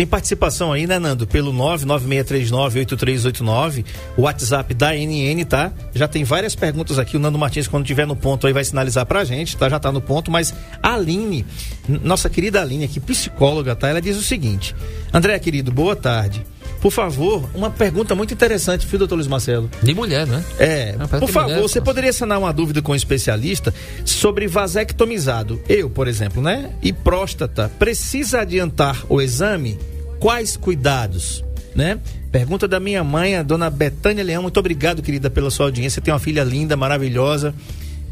[0.00, 1.26] tem participação aí, né, Nando?
[1.26, 3.84] Pelo 996398389,
[4.16, 5.70] o WhatsApp da NN, tá?
[5.94, 7.18] Já tem várias perguntas aqui.
[7.18, 9.68] O Nando Martins, quando tiver no ponto, aí vai sinalizar pra gente, tá?
[9.68, 10.30] Já tá no ponto.
[10.30, 11.44] Mas a Aline,
[11.86, 13.88] nossa querida Aline aqui, psicóloga, tá?
[13.88, 14.74] Ela diz o seguinte:
[15.12, 16.46] André, querido, boa tarde.
[16.80, 19.70] Por favor, uma pergunta muito interessante, viu, doutor Luiz Marcelo?
[19.82, 20.42] De mulher, né?
[20.58, 20.92] É.
[20.92, 23.72] Por favor, mulher, você poderia sanar uma dúvida com um especialista
[24.04, 25.60] sobre vasectomizado?
[25.68, 26.70] Eu, por exemplo, né?
[26.82, 27.70] E próstata.
[27.78, 29.78] Precisa adiantar o exame?
[30.18, 31.44] Quais cuidados?
[31.74, 31.98] Né?
[32.32, 34.42] Pergunta da minha mãe, a dona Betânia Leão.
[34.42, 36.00] Muito obrigado, querida, pela sua audiência.
[36.00, 37.54] Tem uma filha linda, maravilhosa.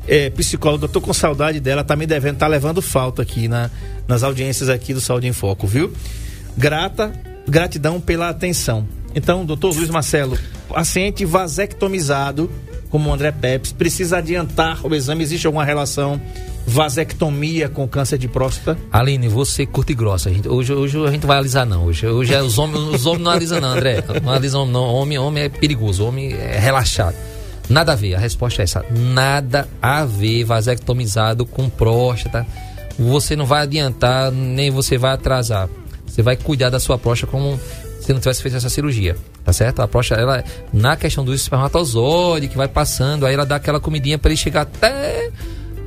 [0.07, 3.71] É, psicóloga, eu tô com saudade dela, tá me devendo, tá levando falta aqui na,
[4.07, 5.93] nas audiências aqui do Saúde em Foco, viu?
[6.57, 7.13] Grata
[7.49, 8.87] Gratidão pela atenção.
[9.15, 12.51] Então, doutor Luiz Marcelo, paciente vasectomizado,
[12.91, 15.23] como o André Peps, precisa adiantar o exame?
[15.23, 16.21] Existe alguma relação
[16.67, 18.79] vasectomia com câncer de próstata?
[18.93, 20.31] Aline, você curte grossa.
[20.31, 21.87] Gente, hoje, hoje a gente vai alisar, não.
[21.87, 24.05] Hoje, hoje é, os, homens, os homens não alisam, não, André.
[24.23, 24.83] Não alisam, não.
[24.83, 27.17] Homem, homem é perigoso, homem é relaxado.
[27.71, 28.85] Nada a ver, a resposta é essa.
[28.91, 32.47] Nada a ver vasectomizado com próstata.
[32.99, 35.69] Você não vai adiantar, nem você vai atrasar.
[36.19, 37.61] Você vai cuidar da sua próstata como
[38.01, 39.81] se não tivesse feito essa cirurgia, tá certo?
[39.81, 44.19] A próstata, ela, na questão do espermatozoide que vai passando, aí ela dá aquela comidinha
[44.19, 45.31] para ele chegar até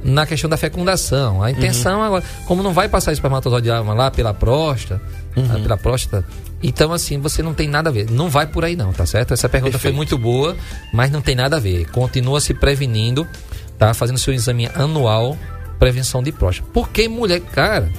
[0.02, 1.44] na questão da fecundação.
[1.44, 2.06] A intenção uhum.
[2.06, 5.02] agora, como não vai passar espermatozoide lá pela próstata,
[5.36, 5.64] uhum.
[5.64, 6.26] pela próstata,
[6.64, 8.10] então assim, você não tem nada a ver.
[8.10, 9.34] Não vai por aí não, tá certo?
[9.34, 9.94] Essa pergunta Perfeito.
[9.94, 10.56] foi muito boa,
[10.94, 11.92] mas não tem nada a ver.
[11.92, 13.28] Continua se prevenindo,
[13.78, 13.94] tá?
[13.94, 15.38] Fazendo seu exame anual,
[15.78, 16.70] prevenção de próstata.
[16.72, 17.92] Porque mulher, cara,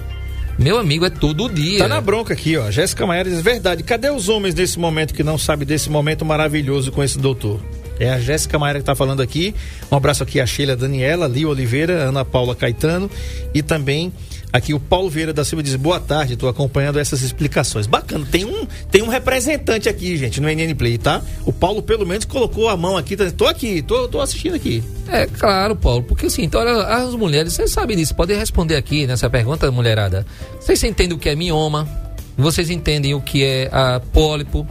[0.58, 1.78] meu amigo, é todo dia.
[1.78, 2.70] Tá na bronca aqui, ó.
[2.70, 6.92] Jéssica Maia diz: verdade, cadê os homens nesse momento que não sabem desse momento maravilhoso
[6.92, 7.60] com esse doutor?
[7.98, 9.54] É a Jéssica Maia que está falando aqui.
[9.90, 13.10] Um abraço aqui a Sheila Daniela, Lio Oliveira, Ana Paula Caetano
[13.54, 14.12] e também
[14.52, 17.86] Aqui o Paulo Vieira da Silva diz: boa tarde, estou acompanhando essas explicações.
[17.86, 21.22] Bacana, tem um, tem um representante aqui, gente, no NN Play, tá?
[21.46, 24.84] O Paulo, pelo menos, colocou a mão aqui, tá, tô aqui, tô assistindo aqui.
[25.08, 29.30] É claro, Paulo, porque assim, então, as mulheres, vocês sabem disso, podem responder aqui nessa
[29.30, 30.26] pergunta, mulherada.
[30.60, 31.88] Vocês entendem o que é mioma?
[32.36, 34.66] Vocês entendem o que é a pólipo?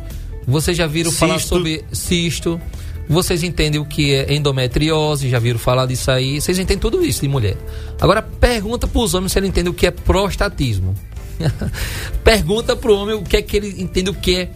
[0.48, 1.20] Vocês já viram cisto.
[1.26, 2.62] falar sobre cisto?
[3.08, 6.40] Vocês entendem o que é endometriose, já viram falar disso aí.
[6.40, 7.58] Vocês entendem tudo isso de mulher.
[8.00, 10.96] Agora pergunta para os homens se ele entende o que é prostatismo.
[12.24, 14.52] pergunta para o homem o que é que ele entende o que é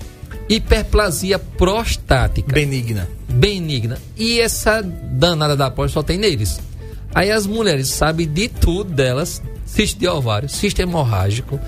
[0.47, 2.53] hiperplasia prostática.
[2.53, 3.10] Benigna.
[3.27, 3.97] Benigna.
[4.15, 6.60] E essa danada da próstata só tem neles.
[7.13, 11.60] Aí as mulheres sabem de tudo delas: cisto de ovário, cisto hemorrágico,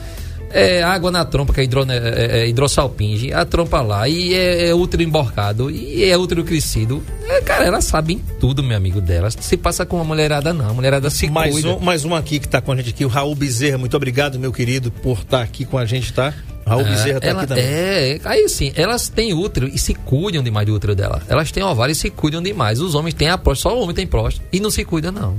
[0.52, 4.34] é água na trompa, que é, hidro, é, é, é hidrossalpinge, a trompa lá, e
[4.34, 7.04] é, é útero emborcado, e é útero crescido.
[7.28, 9.38] É, cara, elas sabem tudo, meu amigo delas.
[9.40, 10.70] Se passa com uma mulherada, não.
[10.70, 11.76] A mulherada se mais cuida.
[11.76, 13.78] Um, mais um aqui que tá com a gente aqui, o Raul Bezerra.
[13.78, 16.34] Muito obrigado, meu querido, por estar tá aqui com a gente, tá?
[16.66, 17.66] Raul é, Bezerra tá ela, aqui também.
[17.66, 21.22] É, aí sim, elas têm útero e se cuidam demais do útero dela.
[21.28, 22.80] Elas têm ovário e se cuidam demais.
[22.80, 25.38] Os homens têm a próstata, só o homem tem próstata e não se cuida, não.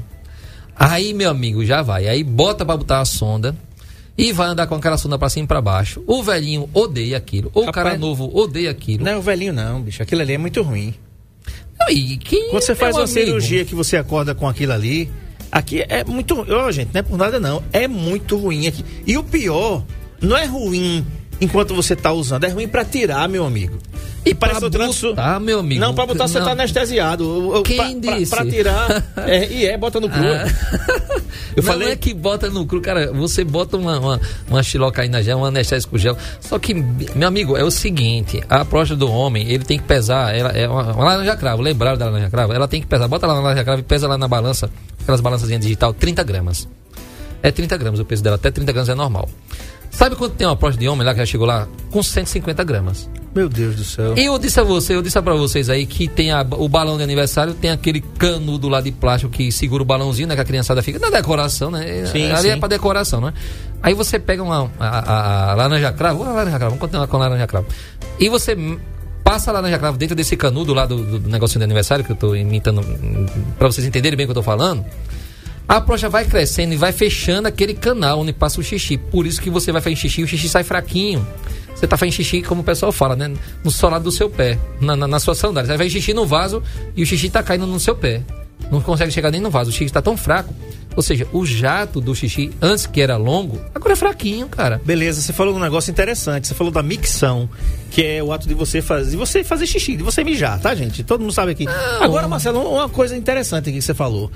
[0.79, 2.07] Aí, meu amigo, já vai.
[2.07, 3.55] Aí bota pra botar a sonda,
[4.19, 6.03] e vai andar com aquela sonda pra cima e pra baixo.
[6.05, 7.53] O velhinho odeia aquilo.
[7.55, 9.05] Ou o cara novo odeia aquilo.
[9.05, 10.03] Não é o velhinho, não, bicho.
[10.03, 10.93] Aquilo ali é muito ruim.
[11.79, 13.15] Não, e Quando você faz uma amigo?
[13.15, 15.09] cirurgia que você acorda com aquilo ali,
[15.53, 16.35] aqui é muito.
[16.41, 17.63] Ó, oh, gente, não é por nada, não.
[17.73, 18.85] É muito ruim aqui.
[19.07, 19.85] E o pior,
[20.21, 21.07] não é ruim
[21.41, 22.45] enquanto você tá usando.
[22.45, 23.79] É ruim pra tirar, meu amigo.
[24.25, 25.81] E para botar, meu amigo.
[25.81, 26.47] Não, pra botar você não.
[26.47, 27.63] tá anestesiado.
[27.65, 28.31] Quem pra, disse?
[28.31, 29.05] Pra, pra tirar.
[29.27, 30.21] é, e é, bota no cru.
[30.23, 30.47] Ah.
[31.57, 33.13] Eu não falei- é que bota no cru, cara.
[33.13, 36.17] Você bota uma, uma, uma xilocaína gel, um anestésico gel.
[36.41, 40.35] Só que, meu amigo, é o seguinte: a próstata do homem, ele tem que pesar.
[40.35, 42.53] Ela é uma, uma laranja cravo, lembraram da laranja cravo?
[42.53, 43.09] Ela tem que pesar.
[43.09, 44.69] Bota lá na laranja cravo e pesa lá na balança,
[45.01, 46.69] aquelas balançazinhas digital, 30 gramas.
[47.43, 49.29] É 30 gramas o peso dela, até 30 gramas é normal.
[49.99, 51.67] Sabe quanto tem uma próstata de homem lá que já chegou lá?
[51.91, 53.11] Com 150 gramas.
[53.35, 54.17] Meu Deus do céu.
[54.17, 56.97] E eu disse a você, eu disse pra vocês aí que tem a- o balão
[56.97, 60.37] de aniversário, tem aquele canudo lá de plástico que segura o balãozinho, né?
[60.37, 62.07] Que a criançada fica na decoração, né?
[62.07, 62.49] Sim, Ali sim.
[62.51, 63.35] é pra decoração, né?
[63.83, 67.21] Aí você pega uma, a, a- laranja cravo, a laranja cravo, vamos continuar com a
[67.21, 67.67] laranja cravo.
[68.21, 68.57] E você
[69.25, 72.13] passa a laranja cravo dentro desse canudo lá do, do, do negocinho de aniversário, que
[72.13, 72.83] eu tô imitando,
[73.59, 74.85] pra vocês entenderem bem o que eu tô falando.
[75.69, 78.97] A próstata vai crescendo e vai fechando aquele canal onde passa o xixi.
[78.97, 81.27] Por isso que você vai fazer xixi e o xixi sai fraquinho.
[81.75, 83.33] Você tá fazendo xixi, como o pessoal fala, né?
[83.63, 85.67] No solado do seu pé, na, na, na sua sandália.
[85.67, 86.63] Você vai fazer xixi no vaso
[86.97, 88.23] e o xixi tá caindo no seu pé.
[88.71, 89.69] Não consegue chegar nem no vaso.
[89.69, 90.55] O xixi tá tão fraco.
[90.97, 94.81] Ou seja, o jato do xixi, antes que era longo, agora é fraquinho, cara.
[94.85, 96.49] Beleza, você falou um negócio interessante.
[96.49, 97.49] Você falou da micção,
[97.91, 100.75] que é o ato de você fazer, de você fazer xixi, de você mijar, tá,
[100.75, 101.05] gente?
[101.05, 101.67] Todo mundo sabe aqui.
[102.01, 104.33] Agora, Marcelo, uma coisa interessante que você falou.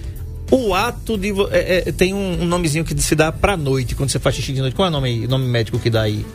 [0.55, 1.31] O ato de.
[1.51, 4.53] é, é, tem um, um nomezinho que se dá pra noite, quando você faz xixi
[4.53, 4.75] de noite.
[4.77, 6.27] Qual é o nome, nome médico que dá aí?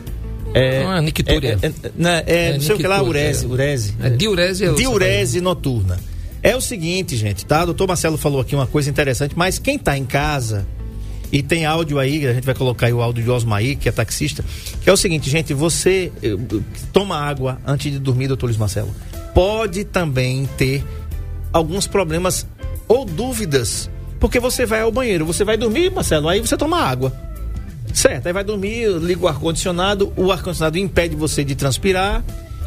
[0.52, 1.56] É, Ah, nictúria.
[1.62, 3.44] É, é, é, né, é, É, não sei o que lá, urese.
[3.44, 3.48] é.
[3.48, 3.94] urese.
[4.02, 4.64] É diurese.
[4.64, 5.98] eu- Diurese noturna.
[6.42, 7.62] É o seguinte, gente, tá?
[7.62, 10.66] O doutor Marcelo falou aqui uma coisa interessante, mas quem tá em casa
[11.30, 13.92] e tem áudio aí, a gente vai colocar aí o áudio de Osmaí, que é
[13.92, 14.44] taxista,
[14.82, 16.34] que é o seguinte, gente, você eh,
[16.92, 18.90] toma água antes de dormir, doutor Luiz Marcelo.
[19.34, 20.82] Pode também ter
[21.52, 22.46] alguns problemas
[22.88, 27.12] ou dúvidas, porque você vai ao banheiro, você vai dormir, Marcelo, aí você toma água.
[27.92, 32.22] Certo, aí vai dormir, liga o ar-condicionado, o ar-condicionado impede você de transpirar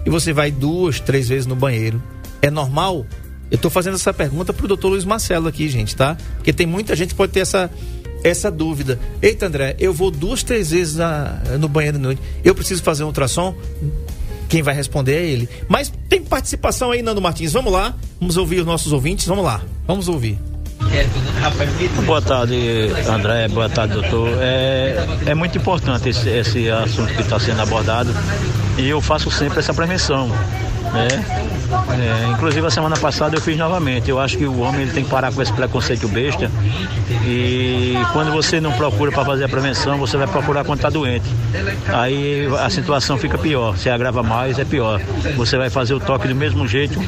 [0.06, 2.02] e você vai duas, três vezes no banheiro.
[2.42, 3.06] É normal?
[3.52, 6.18] Eu tô fazendo essa pergunta pro doutor Luiz Marcelo aqui, gente, tá?
[6.38, 7.70] Porque tem muita gente que pode ter essa,
[8.24, 8.98] essa dúvida.
[9.22, 12.22] Eita, André, eu vou duas, três vezes na- no banheiro de noite.
[12.44, 13.54] Eu preciso fazer um ultrassom?
[14.50, 15.50] Quem vai responder é ele.
[15.68, 17.54] Mas tem participação aí, Nando Martins.
[17.54, 19.26] Vamos lá, vamos ouvir os nossos ouvintes.
[19.28, 20.38] Vamos lá, vamos ouvir.
[22.06, 23.48] Boa tarde, André.
[23.48, 24.30] Boa tarde, doutor.
[24.42, 28.14] É, é muito importante esse, esse assunto que está sendo abordado
[28.78, 30.28] e eu faço sempre essa prevenção.
[30.28, 31.08] Né?
[31.98, 34.10] É, inclusive, a semana passada eu fiz novamente.
[34.10, 36.52] Eu acho que o homem ele tem que parar com esse preconceito besta
[37.26, 41.26] e quando você não procura para fazer a prevenção, você vai procurar quando está doente.
[41.88, 43.78] Aí a situação fica pior.
[43.78, 45.02] Se agrava mais, é pior.
[45.38, 47.00] Você vai fazer o toque do mesmo jeito,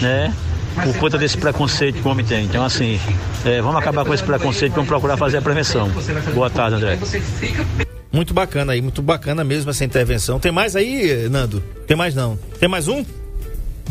[0.00, 0.32] né?
[0.82, 2.44] Por conta desse preconceito que o homem tem.
[2.44, 3.00] Então, assim,
[3.44, 5.90] é, vamos acabar com esse preconceito e vamos procurar fazer a prevenção.
[6.34, 6.98] Boa tarde, André.
[8.12, 10.38] Muito bacana aí, muito bacana mesmo essa intervenção.
[10.38, 11.60] Tem mais aí, Nando?
[11.86, 12.38] Tem mais não?
[12.58, 13.04] Tem mais um?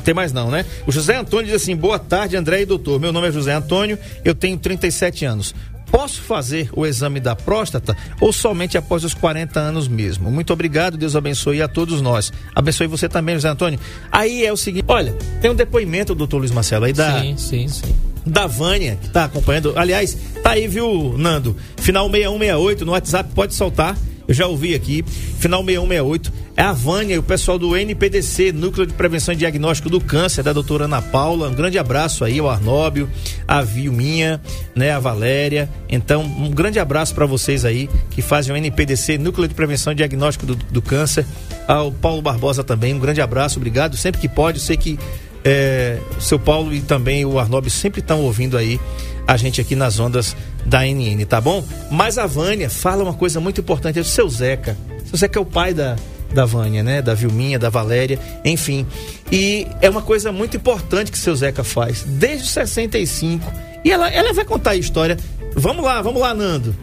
[0.03, 0.65] Tem mais não, né?
[0.85, 2.99] O José Antônio diz assim: boa tarde, André e doutor.
[2.99, 5.53] Meu nome é José Antônio, eu tenho 37 anos.
[5.93, 10.31] Posso fazer o exame da próstata ou somente após os 40 anos mesmo?
[10.31, 12.33] Muito obrigado, Deus abençoe a todos nós.
[12.55, 13.79] Abençoe você também, José Antônio.
[14.11, 17.37] Aí é o seguinte: olha, tem um depoimento do doutor Luiz Marcelo aí da, Sim,
[17.37, 17.95] sim, sim.
[18.25, 19.73] da Vânia, que tá acompanhando.
[19.77, 21.55] Aliás, tá aí, viu, Nando?
[21.77, 23.95] Final 6168 no WhatsApp, pode soltar.
[24.27, 25.03] Eu já ouvi aqui.
[25.39, 26.43] Final 6168.
[26.55, 30.43] É a Vânia e o pessoal do NPDC, Núcleo de Prevenção e Diagnóstico do Câncer,
[30.43, 31.49] da doutora Ana Paula.
[31.49, 33.09] Um grande abraço aí ao Arnóbio,
[33.47, 34.39] a Vilminha,
[34.75, 35.67] né, a Valéria.
[35.89, 39.95] Então, um grande abraço para vocês aí que fazem o NPDC, Núcleo de Prevenção e
[39.95, 41.25] Diagnóstico do, do Câncer.
[41.67, 43.97] Ao Paulo Barbosa também, um grande abraço, obrigado.
[43.97, 44.99] Sempre que pode, eu sei que
[45.43, 48.79] é, o seu Paulo e também o Arnob sempre estão ouvindo aí
[49.27, 51.63] a gente aqui nas ondas da NN, tá bom?
[51.91, 54.77] Mas a Vânia fala uma coisa muito importante, é o seu Zeca.
[55.05, 55.95] Seu Zeca é o pai da,
[56.33, 57.01] da Vânia, né?
[57.01, 58.85] Da Vilminha, da Valéria, enfim.
[59.31, 63.51] E é uma coisa muito importante que o seu Zeca faz, desde os 65.
[63.83, 65.17] E ela, ela vai contar a história.
[65.55, 66.75] Vamos lá, vamos lá, Nando.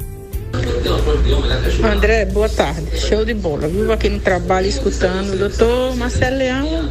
[1.84, 2.98] André, boa tarde.
[2.98, 3.68] Show de bola.
[3.68, 5.38] Vivo aqui no trabalho escutando.
[5.38, 6.90] Doutor Marcelo Leão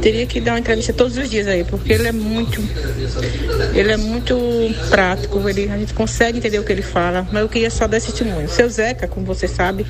[0.00, 2.60] teria que dar uma entrevista todos os dias aí, porque ele é muito.
[3.74, 4.36] Ele é muito
[4.88, 5.48] prático.
[5.48, 8.08] Ele, a gente consegue entender o que ele fala, mas eu queria só dar esse
[8.08, 8.48] testemunho.
[8.48, 9.86] Seu Zeca, como você sabe,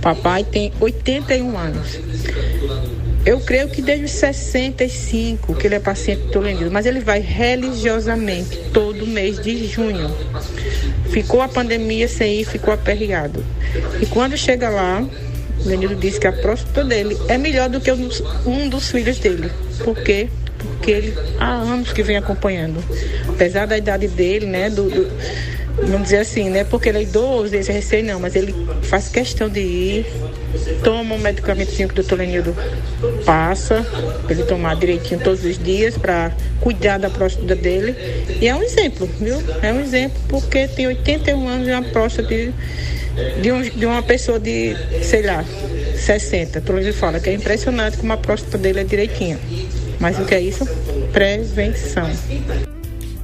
[0.00, 1.98] papai tem 81 anos.
[3.26, 7.20] Eu creio que desde os 65 que ele é paciente do Tolendil, mas ele vai
[7.20, 10.10] religiosamente todo mês de junho.
[11.10, 13.44] Ficou a pandemia sem ir, ficou aperreado.
[14.00, 15.04] E quando chega lá,
[15.64, 19.50] o Lenildo disse que a próstata dele é melhor do que um dos, filhos dele.
[19.82, 20.28] Por quê?
[20.58, 22.82] Porque ele há anos que vem acompanhando.
[23.28, 24.70] Apesar da idade dele, né?
[24.70, 25.10] Do, do-
[25.86, 26.64] vamos dizer assim, né?
[26.64, 30.06] Porque ele é idoso, é recém não, mas ele faz questão de ir
[30.82, 32.54] toma o medicamentozinho que o doutor Lenildo
[33.24, 33.82] passa,
[34.24, 37.94] pra ele tomar direitinho todos os dias para cuidar da próstata dele.
[38.40, 39.36] E é um exemplo, viu?
[39.62, 42.52] É um exemplo porque tem 81 anos e uma próstata de,
[43.42, 45.44] de, um- de uma pessoa de, sei lá,
[45.96, 46.60] 60.
[46.60, 49.38] Todo mundo fala que é impressionante como a próstata dele é direitinha.
[50.00, 50.64] Mas o que é isso?
[51.12, 52.08] Prevenção.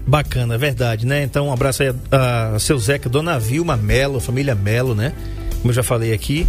[0.07, 1.23] Bacana, é verdade, né?
[1.23, 5.13] Então, um abraço aí a, a seu Zeca, Dona Vilma Melo, família Melo, né?
[5.63, 6.47] Como eu já falei aqui.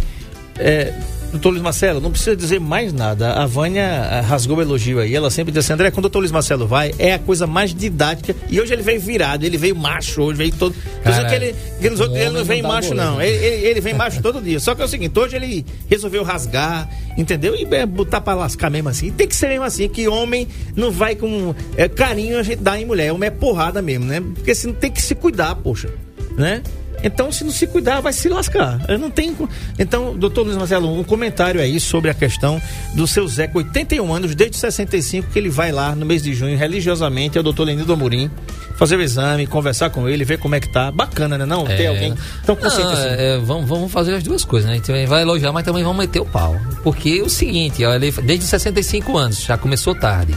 [0.58, 0.92] É,
[1.32, 3.32] doutor Luiz Marcelo, não precisa dizer mais nada.
[3.32, 5.14] A Vânia ah, rasgou o elogio aí.
[5.14, 7.74] Ela sempre diz assim, André, quando o doutor Luiz Marcelo vai, é a coisa mais
[7.74, 8.34] didática.
[8.48, 10.74] E hoje ele veio virado, ele veio macho, hoje veio todo.
[11.02, 11.96] Cara, que ele, que ele
[12.30, 13.20] não vem não macho, não.
[13.20, 14.58] Ele, ele- ele vem macho todo dia.
[14.60, 16.88] Só que é o seguinte, hoje ele resolveu rasgar,
[17.18, 17.54] entendeu?
[17.54, 19.10] E é, botar pra lascar mesmo assim.
[19.10, 22.80] Tem que ser mesmo assim, que homem não vai com é, carinho a gente dá
[22.80, 23.12] em mulher.
[23.12, 24.22] Homem é porrada mesmo, né?
[24.34, 25.90] Porque assim, tem que se cuidar, poxa,
[26.38, 26.62] né?
[27.04, 28.80] Então, se não se cuidar, vai se lascar.
[28.88, 29.48] Eu não tenho.
[29.78, 32.60] Então, doutor Luiz Marcelo, um comentário aí sobre a questão
[32.94, 36.34] do seu Zé, com 81 anos, desde 65, que ele vai lá no mês de
[36.34, 38.30] junho, religiosamente, ao doutor Lenildo Amorim,
[38.76, 40.90] fazer o exame, conversar com ele, ver como é que tá.
[40.90, 41.44] Bacana, né?
[41.44, 41.64] Não?
[41.64, 41.86] Ter É.
[41.88, 43.06] alguém tão consciente Não, assim.
[43.08, 44.74] é, vamos, vamos fazer as duas coisas, né?
[44.74, 46.56] A gente vai elogiar, mas também vamos meter o pau.
[46.82, 50.34] Porque é o seguinte, ele, desde 65 anos, já começou tarde.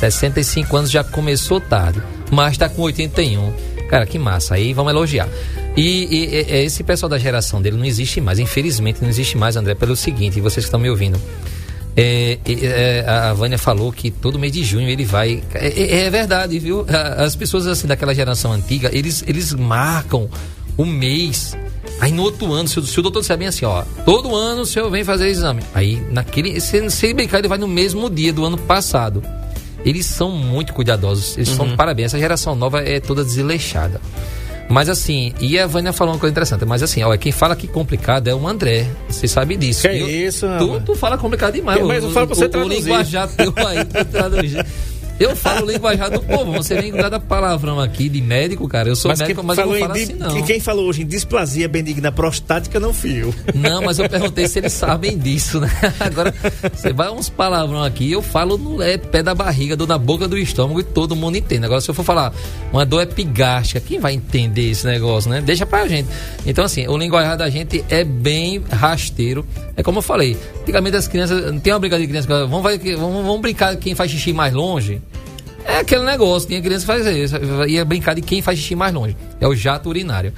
[0.00, 3.52] 65 anos já começou tarde, mas tá com 81.
[3.88, 4.54] Cara, que massa.
[4.54, 5.28] Aí vamos elogiar.
[5.76, 8.38] E, e- e- e esse pessoal da geração dele não existe mais.
[8.38, 11.20] Infelizmente não existe mais, André, pelo seguinte, vocês que estão me ouvindo.
[11.96, 12.52] É, é,
[13.04, 15.42] é, a Vânia falou que todo mês de junho ele vai.
[15.54, 16.84] É, é- é verdade, viu?
[17.18, 20.28] As pessoas assim daquela geração antiga, eles, eles marcam
[20.76, 21.56] o mês.
[22.00, 24.62] Aí no outro ano, se, o- se o doutor disser bem assim, ó, todo ano
[24.62, 25.62] o senhor vem fazer exame.
[25.72, 26.60] Aí naquele.
[26.60, 29.22] Se, se ele brincar, ele vai no mesmo dia do ano passado.
[29.84, 31.36] Eles são muito cuidadosos.
[31.36, 32.06] Eles são parabéns.
[32.06, 34.00] Essa geração nova é toda desleixada.
[34.68, 37.66] Mas assim, e a Vânia falou uma coisa interessante, mas assim, ó, quem fala que
[37.66, 38.86] complicado é o André.
[39.08, 39.82] Você sabe disso.
[39.82, 41.82] Que é eu- isso, tu, tu fala complicado demais.
[41.84, 42.80] Mas eu o, falo pra você o, o traduzir.
[42.80, 44.66] linguajar teu aí, tu traduzir.
[45.20, 46.52] Eu falo linguajar do povo.
[46.52, 48.88] Você vem com cada palavrão aqui de médico, cara.
[48.88, 50.28] Eu sou Mas, médico, mas eu falou não falo assim, não.
[50.34, 53.34] que quem falou hoje em displasia benigna prostática não fui eu.
[53.54, 55.70] Não, mas eu perguntei se eles sabem disso, né?
[56.00, 56.34] Agora,
[56.72, 60.26] você vai uns palavrão aqui, eu falo no é pé da barriga, dor na boca
[60.28, 61.64] do estômago e todo mundo entende.
[61.64, 62.32] Agora, se eu for falar
[62.72, 65.40] uma dor epigástica, quem vai entender esse negócio, né?
[65.40, 66.08] Deixa pra gente.
[66.44, 69.46] Então, assim, o linguajar da gente é bem rasteiro.
[69.76, 72.78] É como eu falei, antigamente as crianças, não tem uma brincadeira de criança, vamos, vai-
[72.78, 75.00] vamos, vamos brincar quem faz xixi mais longe.
[75.66, 78.92] É aquele negócio, tinha criança que fazia isso, ia brincar de quem faz xixi mais
[78.92, 79.16] longe.
[79.40, 80.32] É o jato urinário.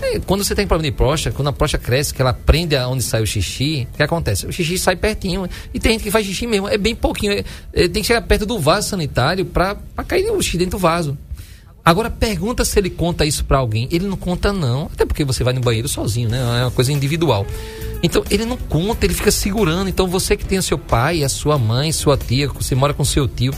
[0.00, 3.02] É, quando você tem problema de próstata, quando a próstata cresce, que ela prende aonde
[3.02, 4.46] sai o xixi, o que acontece?
[4.46, 5.48] O xixi sai pertinho.
[5.74, 7.32] E tem gente que faz xixi mesmo, é bem pouquinho.
[7.32, 10.78] é- é, tem que chegar perto do vaso sanitário pra, pra cair o xixi dentro
[10.78, 11.18] do vaso.
[11.84, 13.88] Agora pergunta se ele conta isso pra alguém.
[13.90, 16.38] Ele não conta não, até porque você vai no banheiro sozinho, né?
[16.60, 17.46] É uma coisa individual.
[18.02, 19.88] Então ele não conta, ele fica segurando.
[19.88, 23.04] Então você que tem o seu pai, a sua mãe, sua tia, você mora com
[23.04, 23.52] seu tio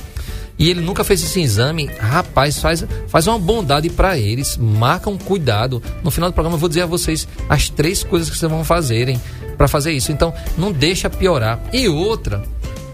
[0.60, 5.16] e ele nunca fez esse exame, rapaz, faz, faz uma bondade pra eles, marca um
[5.16, 5.82] cuidado.
[6.04, 8.62] No final do programa eu vou dizer a vocês as três coisas que vocês vão
[8.62, 9.18] fazerem
[9.56, 10.12] pra fazer isso.
[10.12, 11.58] Então não deixa piorar.
[11.72, 12.42] E outra,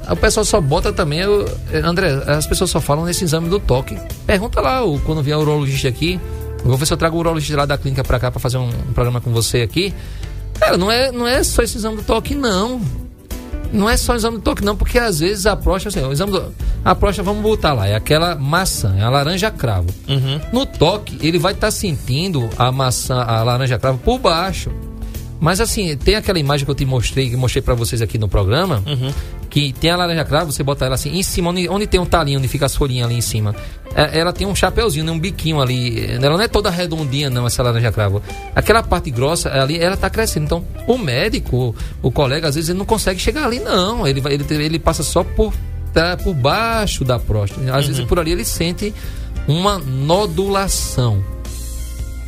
[0.09, 1.45] o pessoal só bota também, eu-
[1.85, 3.99] André, as pessoas só falam nesse exame do toque.
[4.25, 6.21] Pergunta lá, quando vier o urologista aqui,
[6.61, 8.59] eu vou ver se eu trago o urologista lá da clínica pra cá pra fazer
[8.59, 9.93] um, um programa com você aqui.
[10.61, 12.81] Cara, não é, não é só esse exame do toque, não.
[13.77, 16.13] Não é só o exame do toque, não, porque às vezes a próstata, assim, o
[16.13, 19.89] exame do, a próstata, vamos botar lá, é aquela maçã, é a laranja cravo.
[20.53, 24.71] No toque, ele vai estar sentindo a maçã, a laranja cravo por baixo.
[25.41, 28.29] Mas assim, tem aquela imagem que eu te mostrei, que mostrei pra vocês aqui no
[28.29, 28.83] programa,
[29.51, 32.07] que tem a laranja cravo, você bota ela assim, em cima, onde, onde tem um
[32.07, 33.55] talinho, onde fica as folhinhas ali em cima.
[33.95, 36.05] É, ela tem um chapeuzinho, né, um biquinho ali.
[36.15, 38.23] Ela não é toda redondinha, não, essa laranja cravo.
[38.55, 40.45] Aquela parte grossa ali, ela tá crescendo.
[40.45, 44.07] Então, o médico, o colega, às vezes ele não consegue chegar ali, não.
[44.07, 45.55] Ele, vai, ele, ele passa só por,
[45.93, 47.75] tá, por baixo da próstata.
[47.75, 48.93] Às vezes por ali ele sente
[49.49, 51.36] uma nodulação.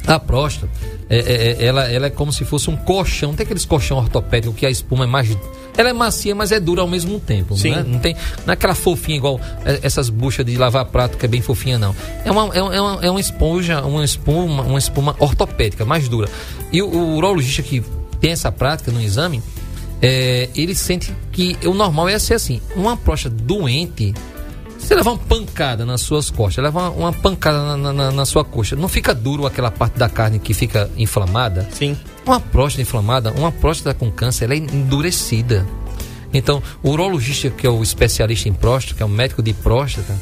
[0.09, 0.73] A próstata,
[1.11, 3.35] é, é, é, ela, ela é como se fosse um colchão.
[3.35, 5.37] Tem aqueles colchão ortopédico que a espuma é mais.
[5.77, 7.57] Ela é macia, mas é dura ao mesmo tempo.
[7.57, 7.73] Sim.
[7.73, 7.85] Né?
[7.87, 8.17] Não, tem,
[8.47, 11.79] não é aquela fofinha igual é, essas buchas de lavar prato que é bem fofinha,
[11.79, 11.95] não.
[12.25, 16.09] É uma, é uma, é uma, é uma esponja, uma espuma, uma espuma ortopédica, mais
[16.09, 16.29] dura.
[16.73, 17.85] E o, o urologista que
[18.19, 19.43] tem essa prática no exame,
[20.01, 24.15] é, ele sente que o normal é ser assim: uma próstata doente
[24.79, 28.45] você levar uma pancada nas suas costas, leva uma, uma pancada na, na- na sua
[28.45, 31.69] coxa, não fica duro aquela parte da carne que fica inflamada?
[31.73, 31.97] Sim.
[32.25, 35.67] Uma próstata inflamada, uma próstata com câncer, ela é endurecida.
[36.33, 40.15] Então, o urologista, que é o especialista em próstata, que é o médico de próstata,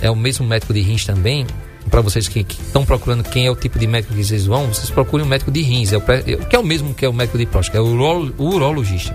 [0.00, 1.46] é o mesmo médico de rins também.
[1.90, 4.88] Para vocês que estão procurando quem é o tipo de médico que vocês vão, vocês
[4.90, 7.12] procurem um médico de rins, é o, é- que é o mesmo que é o
[7.12, 9.14] médico de próstata, é o, urolo- o urologista.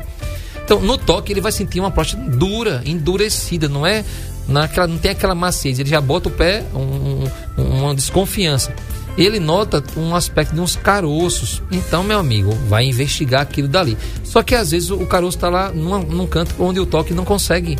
[0.63, 4.05] Então, no toque, ele vai sentir uma próstata dura, endurecida, não é
[4.49, 7.23] naquela, não tem aquela maciez, ele já bota o pé, um,
[7.57, 8.73] um, uma desconfiança.
[9.17, 11.61] Ele nota um aspecto de uns caroços.
[11.71, 13.97] Então, meu amigo, vai investigar aquilo dali.
[14.23, 17.25] Só que às vezes o caroço está lá num, num canto onde o toque não
[17.25, 17.77] consegue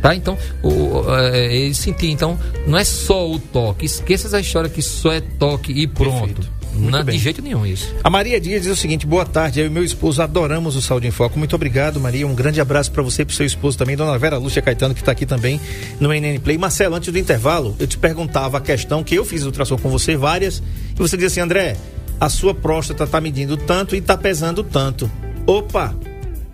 [0.00, 0.14] tá?
[0.14, 4.82] Então, o, é, ele sentir, então, não é só o toque, esqueça essa história que
[4.82, 6.34] só é toque e pronto.
[6.34, 6.59] Perfeito.
[6.74, 7.94] Não, de jeito nenhum isso.
[8.02, 11.06] A Maria Dias diz o seguinte: boa tarde, eu e meu esposo adoramos o Saúde
[11.06, 11.38] em Foco.
[11.38, 12.26] Muito obrigado, Maria.
[12.26, 15.00] Um grande abraço para você e pro seu esposo também, dona Vera Lúcia Caetano, que
[15.00, 15.60] está aqui também
[15.98, 16.56] no NN Play.
[16.58, 20.16] Marcelo, antes do intervalo, eu te perguntava a questão que eu fiz ultrassom com você,
[20.16, 20.62] várias,
[20.94, 21.76] e você disse assim: André,
[22.20, 25.10] a sua próstata está medindo tanto e está pesando tanto.
[25.46, 25.94] Opa,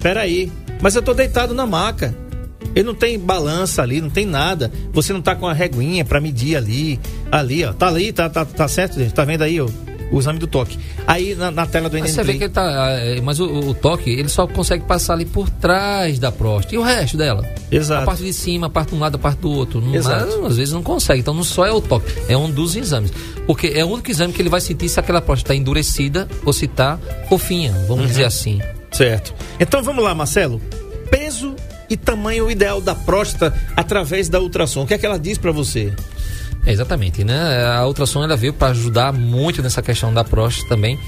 [0.01, 0.51] peraí,
[0.81, 2.17] mas eu tô deitado na maca.
[2.75, 4.71] Ele não tem balança ali, não tem nada.
[4.93, 7.01] Você não tá com a reguinha para medir ali,
[7.33, 7.73] ali, ó.
[7.73, 9.15] Tá ali, tá, tá, tá certo, gente?
[9.15, 9.67] Tá vendo aí, ó?
[10.11, 10.79] O exame do toque.
[11.07, 12.91] Aí na, na tela do NN Você vê que ele tá.
[13.01, 16.75] É, mas o, o, toque, ele só consegue passar ali por trás da próstata.
[16.75, 17.49] E o resto dela?
[17.71, 18.03] Exato.
[18.03, 19.83] A parte de cima, a parte de um lado, a parte do outro.
[19.95, 20.39] Exato.
[20.43, 21.21] Mas, às vezes não consegue.
[21.21, 23.13] Então não só é o toque, é um dos exames.
[23.47, 26.53] Porque é o único exame que ele vai sentir se aquela próstata está endurecida ou
[26.53, 26.99] se está
[27.29, 28.07] fofinha, vamos uhum.
[28.07, 28.61] dizer assim.
[28.91, 29.35] Certo.
[29.61, 30.61] Então vamos lá, Marcelo.
[31.11, 31.55] Peso
[31.89, 34.83] e tamanho ideal da próstata através da ultrassom.
[34.83, 35.93] O que é que ela diz para você?
[36.67, 37.65] É, exatamente, né?
[37.65, 40.99] A ultrassom ela veio para ajudar muito nessa questão da próstata também,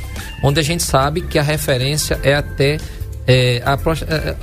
[0.43, 2.79] onde a gente sabe que a referência é até
[3.27, 4.37] é, a, próstata, é,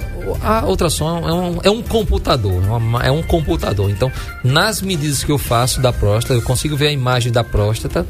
[0.43, 2.61] a ultrassom é um, é um computador,
[3.01, 3.89] é, é um computador.
[3.89, 4.11] Então,
[4.43, 8.05] nas medidas que eu faço da próstata, eu consigo ver a imagem da próstata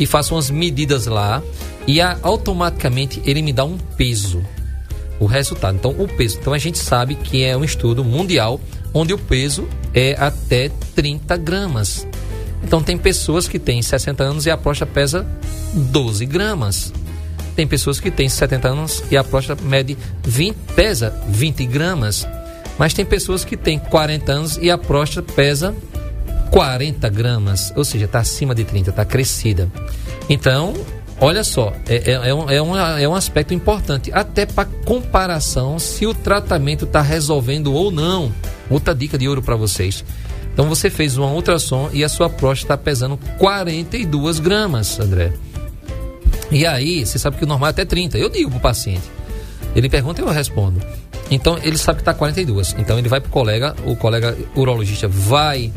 [0.00, 1.42] e faço umas medidas lá
[1.86, 4.42] e a, automaticamente ele me dá um peso,
[5.20, 5.76] o resultado.
[5.76, 6.38] Então, o peso.
[6.40, 8.60] Então, a gente sabe que é um estudo mundial
[8.92, 12.06] onde o peso é até 30 gramas.
[12.66, 15.24] Então tem pessoas que têm 60 anos e a próstata pesa
[15.72, 16.92] 12 gramas.
[17.54, 22.26] Tem pessoas que têm 70 anos e a próstata mede 20, pesa 20 gramas.
[22.76, 25.76] Mas tem pessoas que têm 40 anos e a próstata pesa
[26.50, 27.72] 40 gramas.
[27.76, 29.70] Ou seja, está acima de 30, está crescida.
[30.28, 30.74] Então,
[31.20, 35.78] olha só, é, é, é, um, é, um, é um aspecto importante, até para comparação
[35.78, 38.32] se o tratamento está resolvendo ou não.
[38.68, 40.04] Outra dica de ouro para vocês.
[40.56, 45.30] Então você fez uma ultrassom e a sua próstata está pesando 42 gramas, André.
[46.50, 48.16] E aí, você sabe que o normal é até 30.
[48.16, 49.02] Eu digo pro paciente.
[49.74, 50.80] Ele pergunta e eu respondo.
[51.30, 52.74] Então ele sabe que está 42.
[52.78, 55.70] Então ele vai pro colega, o colega urologista vai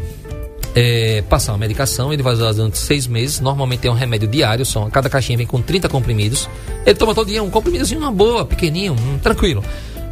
[0.73, 3.41] é, passar uma medicação, ele vai usar durante seis meses.
[3.41, 6.47] Normalmente é um remédio diário, cada caixinha vem com 30 comprimidos.
[6.85, 9.61] Ele toma todo dia um comprimidozinho, uma boa, pequenininho, um, tranquilo.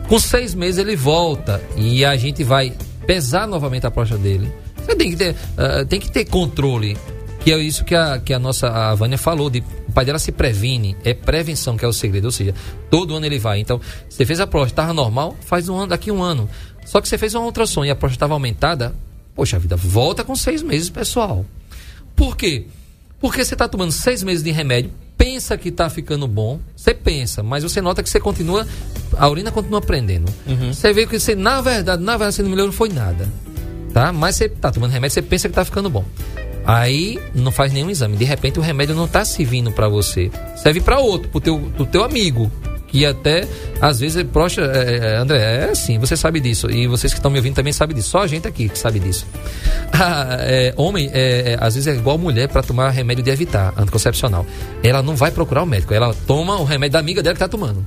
[0.09, 2.74] Com seis meses ele volta e a gente vai
[3.08, 4.51] pesar novamente a próstata dele.
[4.76, 6.95] Você tem que ter, uh, tem que ter controle.
[7.39, 10.20] Que é isso que a, que a nossa a Vânia falou, de o pai dela
[10.20, 12.53] se previne, é prevenção que é o segredo, ou seja,
[12.89, 13.60] todo ano ele vai.
[13.60, 13.80] Então,
[14.10, 16.49] você fez a próstata, estava normal, faz um ano, daqui um ano.
[16.86, 18.93] Só que você fez uma ultrassom e a próstata estava aumentada,
[19.34, 21.45] poxa vida, volta com seis meses, pessoal.
[22.18, 22.66] Por quê?
[23.20, 24.91] Porque você está tomando seis meses de remédio,
[25.38, 28.66] pensa que está ficando bom, você pensa, mas você nota que você continua,
[29.16, 30.34] a urina continua prendendo.
[30.48, 30.74] Uhum.
[30.74, 33.32] Você vê que você, na verdade, na verdade, você não melhorou, não foi nada.
[33.94, 34.12] Tá?
[34.12, 36.04] Mas você está tomando remédio, você pensa que está ficando bom.
[36.66, 38.18] Aí não faz nenhum exame.
[38.18, 40.32] De repente o remédio não está servindo para você.
[40.56, 42.52] Serve para outro, pro teu, pro teu amigo.
[42.88, 43.46] Que até,
[43.82, 46.70] às vezes, poxa, é, é, André, é assim, você sabe disso.
[46.72, 48.10] E vocês que estão me ouvindo também sabem disso.
[48.10, 49.26] Só a gente aqui que sabe disso.
[50.00, 53.74] Ah, é, homem, é, é, às vezes é igual mulher para tomar remédio de evitar,
[53.78, 54.46] anticoncepcional.
[54.84, 57.48] Ela não vai procurar o médico, ela toma o remédio da amiga dela que está
[57.48, 57.84] tomando.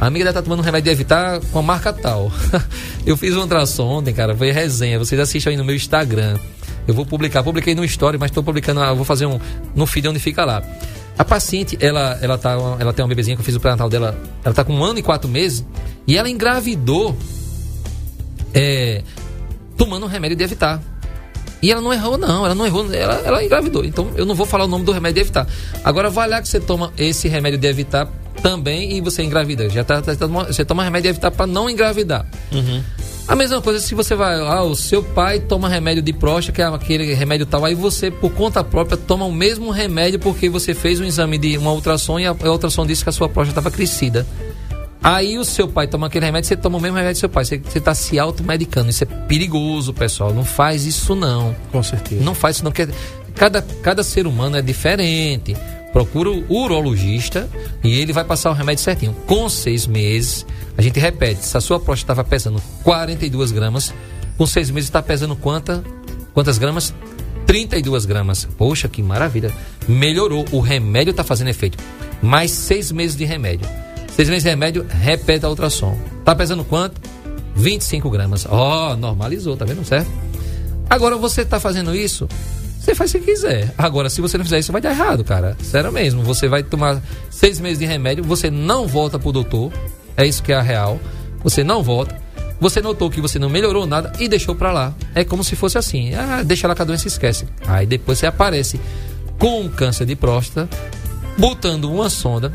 [0.00, 2.32] A amiga dela tá tomando um remédio de evitar com a marca tal.
[3.04, 4.98] eu fiz um ultrassom ontem, cara, foi resenha.
[4.98, 6.38] Vocês assistem aí no meu Instagram.
[6.86, 9.38] Eu vou publicar, publiquei no story, mas estou publicando, vou fazer um
[9.74, 10.62] no feed onde fica lá.
[11.18, 14.18] A paciente, ela, ela, tá, ela tem uma bebezinha que eu fiz o pré-natal dela,
[14.44, 15.64] ela tá com um ano e quatro meses,
[16.06, 17.16] e ela engravidou
[18.54, 19.02] é,
[19.76, 20.80] tomando um remédio de evitar.
[21.62, 23.84] E ela não errou, não, ela não errou, ela, ela engravidou.
[23.84, 25.46] Então eu não vou falar o nome do remédio de evitar.
[25.84, 28.08] Agora vai lá que você toma esse remédio de evitar
[28.42, 29.70] também e você engravida.
[29.70, 32.26] Já tá, tá, tá você toma remédio de evitar para não engravidar.
[32.50, 32.82] Uhum.
[33.26, 36.62] A mesma coisa se você vai, ah, o seu pai toma remédio de próstata, que
[36.62, 40.74] é aquele remédio tal, aí você, por conta própria, toma o mesmo remédio porque você
[40.74, 43.60] fez um exame de uma ultrassom e a, a ultrassom disse que a sua próstata
[43.60, 44.26] estava crescida.
[45.02, 47.44] Aí o seu pai toma aquele remédio, você toma o mesmo remédio do seu pai.
[47.44, 48.88] Você está se automedicando.
[48.88, 50.32] Isso é perigoso, pessoal.
[50.32, 51.56] Não faz isso, não.
[51.72, 52.22] Com certeza.
[52.22, 52.70] Não faz isso, não.
[52.70, 52.92] Porque
[53.34, 55.56] cada, cada ser humano é diferente
[55.92, 57.48] procura o urologista
[57.84, 59.14] e ele vai passar o remédio certinho.
[59.26, 63.92] Com seis meses, a gente repete, se a sua próstata estava pesando 42 gramas,
[64.36, 65.84] com seis meses está pesando quanta,
[66.32, 66.94] quantas gramas?
[67.46, 68.48] 32 gramas.
[68.56, 69.52] Poxa, que maravilha.
[69.86, 71.76] Melhorou, o remédio está fazendo efeito.
[72.22, 73.68] Mais seis meses de remédio.
[74.14, 75.96] Seis meses de remédio, repete a ultrassom.
[76.20, 77.00] Está pesando quanto?
[77.54, 78.46] 25 gramas.
[78.48, 79.84] Ó, normalizou, tá vendo?
[79.84, 80.10] Certo?
[80.88, 82.28] Agora você tá fazendo isso,
[82.82, 83.72] você faz se quiser.
[83.78, 85.56] Agora, se você não fizer isso, vai dar errado, cara.
[85.62, 86.24] Sério mesmo.
[86.24, 89.72] Você vai tomar seis meses de remédio, você não volta pro doutor.
[90.16, 90.98] É isso que é a real.
[91.44, 92.20] Você não volta.
[92.60, 94.92] Você notou que você não melhorou nada e deixou pra lá.
[95.14, 96.12] É como se fosse assim.
[96.14, 97.46] Ah, deixa lá que a doença esquece.
[97.66, 98.80] Aí depois você aparece
[99.38, 100.68] com câncer de próstata,
[101.38, 102.52] botando uma sonda,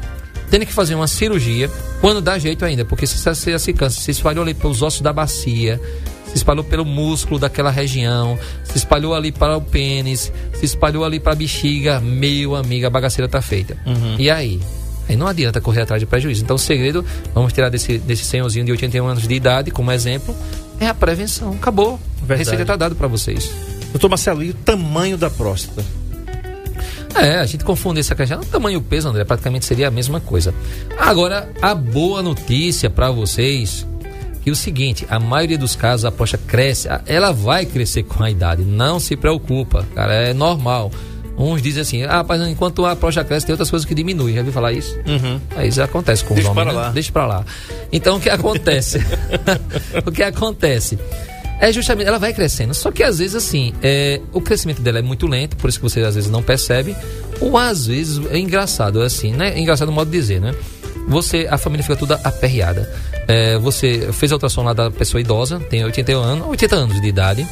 [0.49, 1.69] tendo que fazer uma cirurgia,
[2.01, 5.81] quando dá jeito ainda, porque se esse câncer se espalhou ali pelos ossos da bacia,
[6.37, 11.19] se espalhou pelo músculo daquela região, se espalhou ali para o pênis, se espalhou ali
[11.19, 13.75] para a bexiga, meu amigo, a bagaceira tá feita.
[14.19, 14.59] E aí?
[15.09, 16.43] Aí não adianta correr atrás de prejuízo.
[16.43, 20.35] Então o segredo, vamos tirar desse, desse senhorzinho de 81 anos de idade como exemplo,
[20.79, 21.53] é a prevenção.
[21.53, 21.99] Acabou.
[22.21, 22.39] A Verdade.
[22.39, 23.49] receita tá dado para vocês.
[23.91, 25.83] Doutor Marcelo, e o tamanho da próstata?
[27.15, 28.41] É, a gente confunde essa questão.
[28.41, 30.53] O tamanho e o peso, André, praticamente seria a mesma coisa.
[30.99, 33.87] Agora, a boa notícia para vocês
[34.49, 38.29] é o seguinte, a maioria dos casos a próstata cresce, ela vai crescer com a
[38.29, 40.91] idade, não se preocupa, cara, é normal.
[41.37, 44.33] Uns dizem assim, ah, rapaz, enquanto a próstata cresce, tem outras coisas que diminuem.
[44.33, 44.95] Já viu falar isso?
[45.05, 45.39] Uhum.
[45.55, 46.65] Aí isso acontece com Deixa os homens.
[46.65, 46.85] para né?
[46.87, 46.91] lá.
[46.91, 47.45] Deixa pra lá.
[47.91, 48.99] Então o que acontece?
[50.03, 50.97] o que acontece?
[51.59, 52.73] É justamente, ela vai crescendo.
[52.73, 55.83] Só que às vezes, assim, é, o crescimento dela é muito lento, por isso que
[55.83, 56.95] você às vezes não percebe.
[57.39, 59.49] Ou às vezes é engraçado, é assim, né?
[59.49, 60.55] É engraçado o modo de dizer, né?
[61.07, 62.89] Você, a família fica toda aperreada.
[63.27, 67.07] É, você fez a ultrassom lá da pessoa idosa, tem 81 anos, 80 anos de
[67.07, 67.47] idade.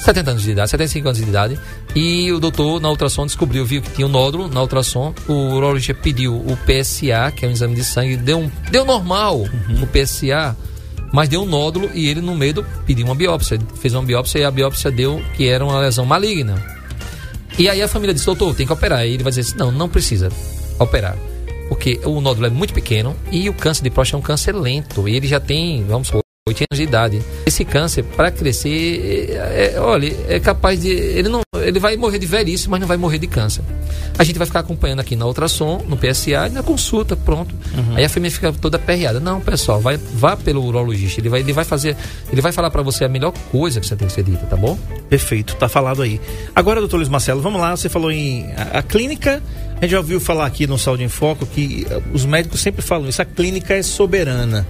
[0.00, 1.60] 70 anos de idade, 75 anos de idade,
[1.94, 5.92] e o doutor na ultrassom descobriu, viu que tinha um nódulo na ultrassom, o urologista
[5.92, 10.56] pediu o PSA, que é um exame de sangue, deu, um, deu normal o PSA,
[11.12, 14.44] mas deu um nódulo e ele no medo pediu uma biópsia, fez uma biópsia e
[14.44, 16.54] a biópsia deu que era uma lesão maligna.
[17.58, 19.04] E aí a família disse, doutor, tem que operar.
[19.04, 20.30] E ele vai dizer assim, não, não precisa
[20.78, 21.16] operar.
[21.70, 25.08] Porque o nódulo é muito pequeno e o câncer de próstata é um câncer lento.
[25.08, 27.22] E ele já tem, vamos supor, 80 anos de idade.
[27.46, 30.88] Esse câncer, para crescer, é, é- olha, é capaz de.
[30.88, 33.62] Ele, não, ele vai morrer de velhice, mas não vai morrer de câncer.
[34.18, 37.54] A gente vai ficar acompanhando aqui na ultrassom, no PSA e na consulta, pronto.
[37.94, 39.20] Aí a família fica toda aperreada.
[39.20, 41.20] Não, pessoal, vai, vá pelo urologista.
[41.20, 41.96] Ele vai, ele vai fazer.
[42.32, 44.56] Ele vai falar para você a melhor coisa que você tem que ser dita, tá
[44.56, 44.76] bom?
[45.08, 46.20] Perfeito, tá falado aí.
[46.54, 48.50] Agora, doutor Luiz Marcelo, vamos lá, você falou em.
[48.56, 49.40] A, a clínica,
[49.80, 52.82] a gente já ouviu falar aqui no Saúde em Foco que eh, os médicos sempre
[52.82, 54.66] falam isso, a clínica é soberana.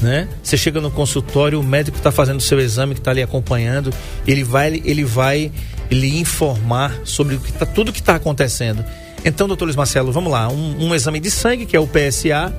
[0.00, 0.28] Né?
[0.42, 3.92] Você chega no consultório, o médico está fazendo o seu exame, que está ali acompanhando,
[4.26, 5.50] ele vai, ele vai
[5.90, 8.84] lhe informar sobre o que tá, tudo que está acontecendo.
[9.24, 12.52] Então, doutor Luiz Marcelo, vamos lá, um, um exame de sangue, que é o PSA,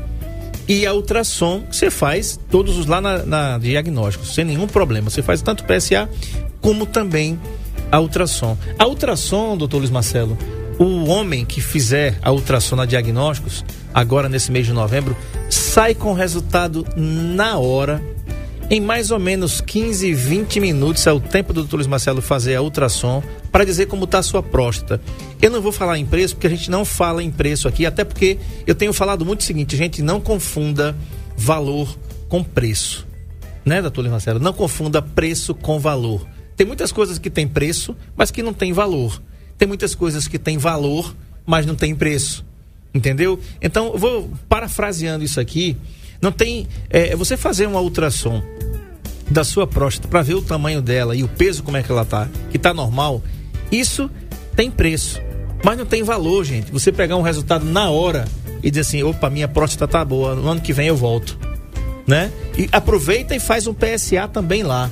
[0.67, 5.09] e a ultrassom que você faz todos os lá na, na diagnóstico, sem nenhum problema.
[5.09, 6.09] Você faz tanto PSA
[6.61, 7.39] como também
[7.91, 8.57] a ultrassom.
[8.79, 10.37] A ultrassom, doutor Luiz Marcelo,
[10.79, 13.63] o homem que fizer a ultrassom na diagnósticos,
[13.93, 15.15] agora nesse mês de novembro,
[15.49, 18.01] sai com o resultado na hora.
[18.69, 22.55] Em mais ou menos 15, 20 minutos é o tempo do doutor Luiz Marcelo fazer
[22.55, 23.21] a ultrassom
[23.51, 24.99] para dizer como está a sua próstata.
[25.41, 28.03] Eu não vou falar em preço, porque a gente não fala em preço aqui, até
[28.03, 30.95] porque eu tenho falado muito o seguinte, gente, não confunda
[31.35, 31.95] valor
[32.27, 33.05] com preço.
[33.65, 34.39] Né, doutor Luiz Marcelo?
[34.39, 36.25] Não confunda preço com valor.
[36.55, 39.21] Tem muitas coisas que têm preço, mas que não têm valor.
[39.57, 42.45] Tem muitas coisas que têm valor, mas não têm preço.
[42.93, 43.39] Entendeu?
[43.61, 45.75] Então, vou parafraseando isso aqui.
[46.21, 46.67] Não tem.
[46.89, 48.41] É, você fazer uma ultrassom
[49.29, 52.05] da sua próstata para ver o tamanho dela e o peso como é que ela
[52.05, 53.21] tá, que tá normal,
[53.71, 54.09] isso
[54.55, 55.19] tem preço,
[55.63, 56.71] mas não tem valor, gente.
[56.71, 58.25] Você pegar um resultado na hora
[58.61, 61.37] e dizer assim, opa, minha próstata tá boa, no ano que vem eu volto,
[62.05, 62.31] né?
[62.57, 64.89] E aproveita e faz um PSA também lá,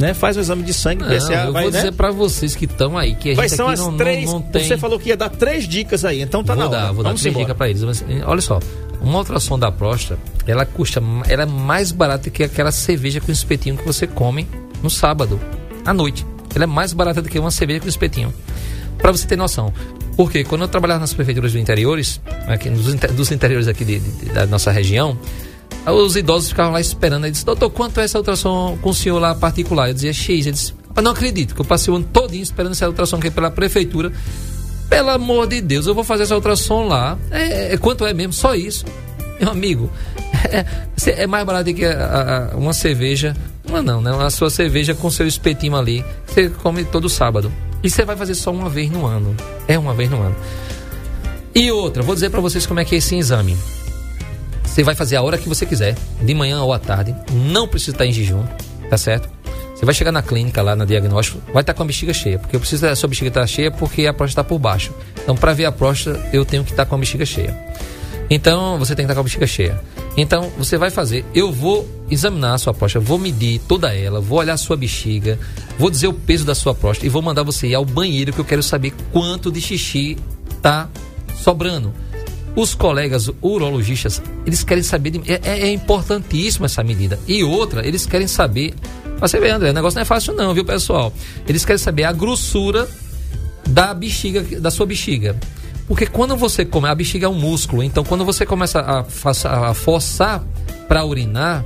[0.00, 0.14] né?
[0.14, 1.78] Faz o exame de sangue, Não, PSA, eu vai, vou né?
[1.78, 4.24] dizer pra vocês que estão aí, que a Quais gente são as não, três?
[4.24, 4.64] não, não tem...
[4.66, 6.78] Você falou que ia dar três dicas aí, então tá vou na hora.
[6.86, 7.44] dar, vou dar Vamos três embora.
[7.44, 7.82] dicas pra eles.
[7.84, 8.58] Mas, assim, olha só,
[9.00, 13.76] uma ultrassom da próstata, ela custa, ela é mais barata que aquela cerveja com espetinho
[13.76, 14.48] que você come
[14.82, 15.38] no sábado,
[15.84, 16.26] à noite.
[16.54, 18.34] Ela é mais barata do que uma cerveja com espetinho.
[18.98, 19.72] Pra você ter noção.
[20.16, 24.00] Porque quando eu trabalhava nas prefeituras dos interiores, aqui, dos, inter- dos interiores aqui de-
[24.00, 25.16] de- da nossa região,
[25.86, 27.24] os idosos ficavam lá esperando.
[27.24, 29.88] Ele disse, doutor, quanto é essa ultrassom com o senhor lá particular?
[29.88, 30.28] Eu dizia, X.
[30.46, 33.30] Ele disse, "Rapaz, não acredito, que eu passei o ano todinho esperando essa ultrassom aqui
[33.30, 34.12] pela prefeitura.
[34.88, 37.16] Pelo amor de Deus, eu vou fazer essa ultrassom lá.
[37.30, 38.32] É, é- quanto é mesmo?
[38.32, 38.84] Só isso.
[39.40, 39.90] Meu amigo,
[40.50, 40.66] é,
[41.22, 43.34] é mais barato que a- a- uma cerveja.
[43.66, 44.10] Uma não, né?
[44.24, 47.52] A sua cerveja com seu espetinho ali, você come todo sábado.
[47.82, 49.34] E você vai fazer só uma vez no ano.
[49.68, 50.36] É uma vez no ano.
[51.54, 53.56] E outra, vou dizer pra vocês como é que é esse exame.
[54.80, 57.14] Você vai fazer a hora que você quiser, de manhã ou à tarde.
[57.30, 58.42] Não precisa estar em jejum,
[58.88, 59.28] tá certo?
[59.74, 62.38] Você vai chegar na clínica lá, na diagnóstico, vai estar com a bexiga cheia.
[62.38, 64.90] Porque eu preciso da sua bexiga estar cheia porque a próstata está por baixo.
[65.22, 67.54] Então, para ver a próstata, eu tenho que estar com a bexiga cheia.
[68.30, 69.78] Então você tem que estar com a bexiga cheia.
[70.16, 74.38] Então você vai fazer, eu vou examinar a sua próstata, vou medir toda ela, vou
[74.38, 75.38] olhar a sua bexiga,
[75.78, 78.38] vou dizer o peso da sua próstata e vou mandar você ir ao banheiro que
[78.38, 80.16] eu quero saber quanto de xixi
[80.62, 80.88] tá
[81.34, 81.92] sobrando.
[82.56, 85.10] Os colegas urologistas, eles querem saber.
[85.10, 87.18] De, é, é importantíssima essa medida.
[87.26, 88.74] E outra, eles querem saber.
[89.20, 91.12] Você vê, André, o negócio não é fácil, não, viu, pessoal?
[91.46, 92.88] Eles querem saber a grossura
[93.68, 95.36] da bexiga, da sua bexiga.
[95.86, 99.00] Porque quando você come, a bexiga é um músculo, então quando você começa a,
[99.70, 100.42] a forçar
[100.86, 101.64] para urinar,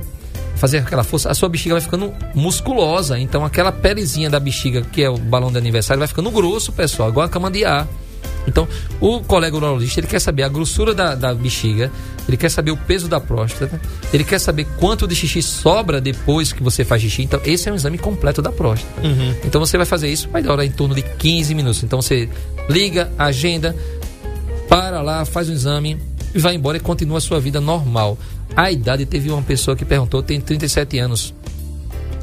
[0.55, 3.19] fazer aquela força, a sua bexiga vai ficando musculosa.
[3.19, 7.09] Então aquela pelezinha da bexiga, que é o balão de aniversário, vai ficando grosso, pessoal,
[7.09, 7.87] igual a cama de ar.
[8.47, 8.67] Então,
[9.01, 11.91] o colega urologista, ele quer saber a grossura da, da bexiga,
[12.27, 13.79] ele quer saber o peso da próstata,
[14.13, 17.23] ele quer saber quanto de xixi sobra depois que você faz xixi.
[17.23, 19.01] Então, esse é um exame completo da próstata.
[19.05, 19.33] Uhum.
[19.43, 21.81] Então, você vai fazer isso, vai demorar em torno de 15 minutos.
[21.83, 22.29] Então, você
[22.69, 23.75] liga, agenda,
[24.69, 25.97] para lá, faz um exame
[26.33, 28.17] e vai embora e continua a sua vida normal.
[28.55, 31.33] A idade, teve uma pessoa que perguntou, tem 37 anos.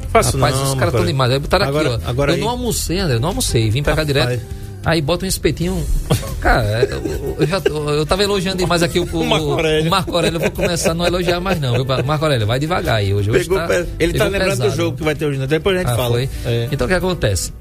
[0.09, 1.31] Faço Rapaz, não, os caras estão demais.
[1.31, 2.09] Aí botaram aqui, Agora- ó.
[2.09, 3.69] agora eu aí- não almocei, André, eu não almocei.
[3.69, 4.07] Vim pra cá Rapaz.
[4.07, 4.45] direto.
[4.85, 5.81] Aí bota um espetinho.
[6.41, 9.87] Cara, eu, eu já, eu tava elogiando demais aqui o, o, O Marco Aurélio.
[9.87, 10.35] o Marco Aurélio.
[10.35, 11.73] Eu vou começar a não elogiar mais, não.
[11.73, 11.85] viu?
[12.05, 13.13] Marco Aurélio, vai devagar aí.
[13.13, 14.69] Hoje, hoje Pegou tá, ele tá lembrando pesado.
[14.71, 15.47] do jogo que vai ter hoje, né?
[15.47, 16.21] Depois a gente Ah, fala.
[16.21, 16.67] É.
[16.71, 17.53] Então o que acontece?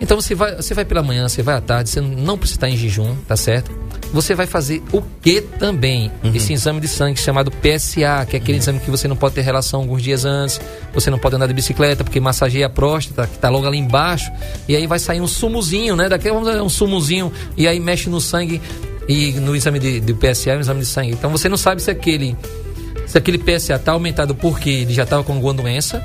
[0.00, 2.68] Então você vai, você vai pela manhã, você vai à tarde, você não precisa estar
[2.68, 3.70] em jejum, tá certo?
[4.12, 6.10] Você vai fazer o que também?
[6.24, 6.34] Uhum.
[6.34, 9.42] Esse exame de sangue chamado PSA, que é aquele exame que você não pode ter
[9.42, 10.60] relação alguns dias antes,
[10.92, 14.30] você não pode andar de bicicleta porque massageia a próstata, que tá logo ali embaixo,
[14.66, 16.08] e aí vai sair um sumuzinho, né?
[16.08, 18.60] Daqui vamos dizer, um sumuzinho, e aí mexe no sangue
[19.08, 21.12] e no exame de, de PSA é um exame de sangue.
[21.12, 22.36] Então você não sabe se aquele
[23.10, 26.00] se aquele PSA está aumentado porque ele já estava com alguma doença,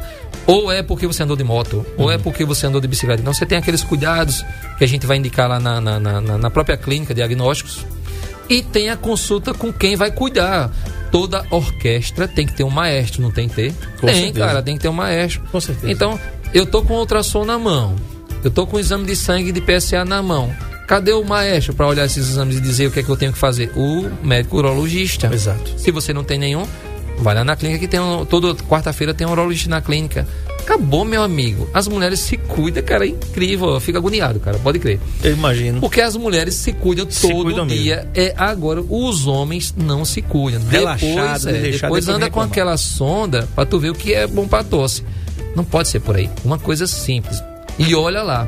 [0.47, 3.21] ou é porque você andou de moto, ou é porque você andou de bicicleta.
[3.21, 4.43] Então você tem aqueles cuidados
[4.75, 7.85] que a gente vai indicar lá na, na, na, na própria clínica de diagnósticos.
[8.49, 10.71] E tem a consulta com quem vai cuidar.
[11.11, 13.73] Toda orquestra tem que ter um maestro, não tem que ter?
[14.01, 14.45] Com tem, certeza.
[14.47, 15.43] cara, tem que ter um maestro.
[15.51, 15.91] Com certeza.
[15.91, 16.19] Então,
[16.55, 17.95] eu tô com ultrassom na mão.
[18.43, 20.51] Eu tô com o exame de sangue de PSA na mão.
[20.87, 23.31] Cadê o maestro para olhar esses exames e dizer o que é que eu tenho
[23.31, 23.71] que fazer?
[23.75, 25.29] O médico urologista.
[25.31, 25.79] Exato.
[25.79, 26.65] Se você não tem nenhum,
[27.19, 30.27] vai lá na clínica que tem um, toda quarta-feira tem um urologista na clínica.
[30.59, 31.69] Acabou, meu amigo.
[31.71, 33.69] As mulheres se cuidam, cara, é incrível.
[33.69, 34.99] Eu fico agoniado, cara, pode crer.
[35.23, 35.79] Eu imagino.
[35.79, 38.09] Porque as mulheres se cuidam Se todo cuidam dia.
[38.15, 40.61] É agora os homens não se cuidam.
[40.67, 44.25] Relaxado, depois, é, depois depois anda com aquela sonda pra tu ver o que é
[44.25, 45.03] bom pra tosse.
[45.55, 46.29] Não pode ser por aí.
[46.43, 47.41] Uma coisa simples.
[47.77, 48.47] E olha lá.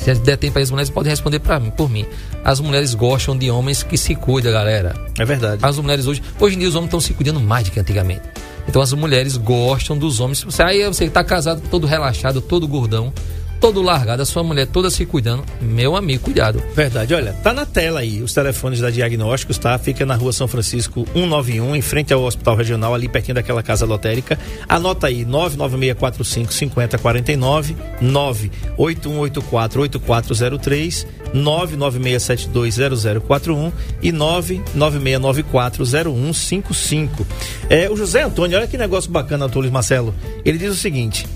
[0.00, 2.06] Se der tempo aí, as mulheres podem responder pra mim, por mim.
[2.42, 4.94] As mulheres gostam de homens que se cuidam, galera.
[5.18, 5.60] É verdade.
[5.62, 8.22] As mulheres hoje, hoje em dia os homens estão se cuidando mais do que antigamente.
[8.66, 10.42] Então as mulheres gostam dos homens.
[10.42, 13.12] Você aí você está casado todo relaxado, todo gordão,
[13.60, 15.44] todo largado, a sua mulher toda se cuidando.
[15.60, 16.62] Meu amigo, cuidado.
[16.74, 19.78] Verdade, olha, tá na tela aí os telefones da Diagnósticos, tá?
[19.78, 23.84] Fica na rua São Francisco 191, em frente ao Hospital Regional, ali pertinho daquela casa
[23.84, 24.38] lotérica.
[24.68, 37.26] Anota aí, 99645 5049, 98184 8403, 996720041 e 99694 0155.
[37.68, 40.14] É, o José Antônio, olha que negócio bacana, Antônio Marcelo.
[40.44, 41.26] Ele diz o seguinte: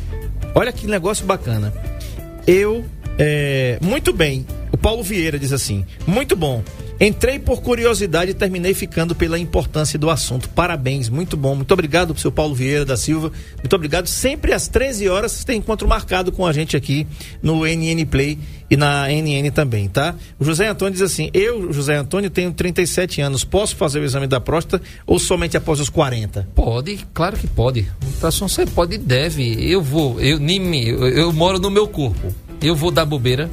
[0.55, 1.70] olha que negócio bacana.
[2.47, 2.84] Eu,
[3.18, 4.47] é, muito bem.
[4.70, 6.62] O Paulo Vieira diz assim: muito bom.
[7.01, 10.49] Entrei por curiosidade e terminei ficando pela importância do assunto.
[10.49, 11.55] Parabéns, muito bom.
[11.55, 13.32] Muito obrigado seu Paulo Vieira da Silva.
[13.59, 14.07] Muito obrigado.
[14.07, 17.07] Sempre às 13 horas tem encontro marcado com a gente aqui
[17.42, 18.38] no NN Play
[18.70, 20.14] e na NN também, tá?
[20.38, 23.45] O José Antônio diz assim: Eu, José Antônio, tenho 37 anos.
[23.45, 26.49] Posso fazer o exame da próstata ou somente após os 40?
[26.55, 27.86] Pode, claro que pode.
[28.05, 29.70] Ultrassom você pode e deve.
[29.70, 32.32] Eu vou, eu nem eu, eu moro no meu corpo.
[32.62, 33.51] Eu vou dar bobeira.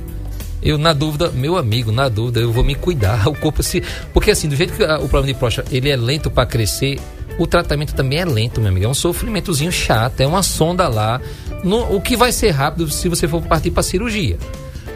[0.62, 3.28] Eu, na dúvida, meu amigo, na dúvida, eu vou me cuidar.
[3.30, 3.82] O corpo se.
[4.14, 7.00] Porque assim, do jeito que ah, o problema de próstata ele é lento para crescer,
[7.40, 8.86] o tratamento também é lento, meu amigo.
[8.86, 11.20] É um sofrimentozinho chato, é uma sonda lá.
[11.64, 14.38] No- o que vai ser rápido se você for partir para cirurgia.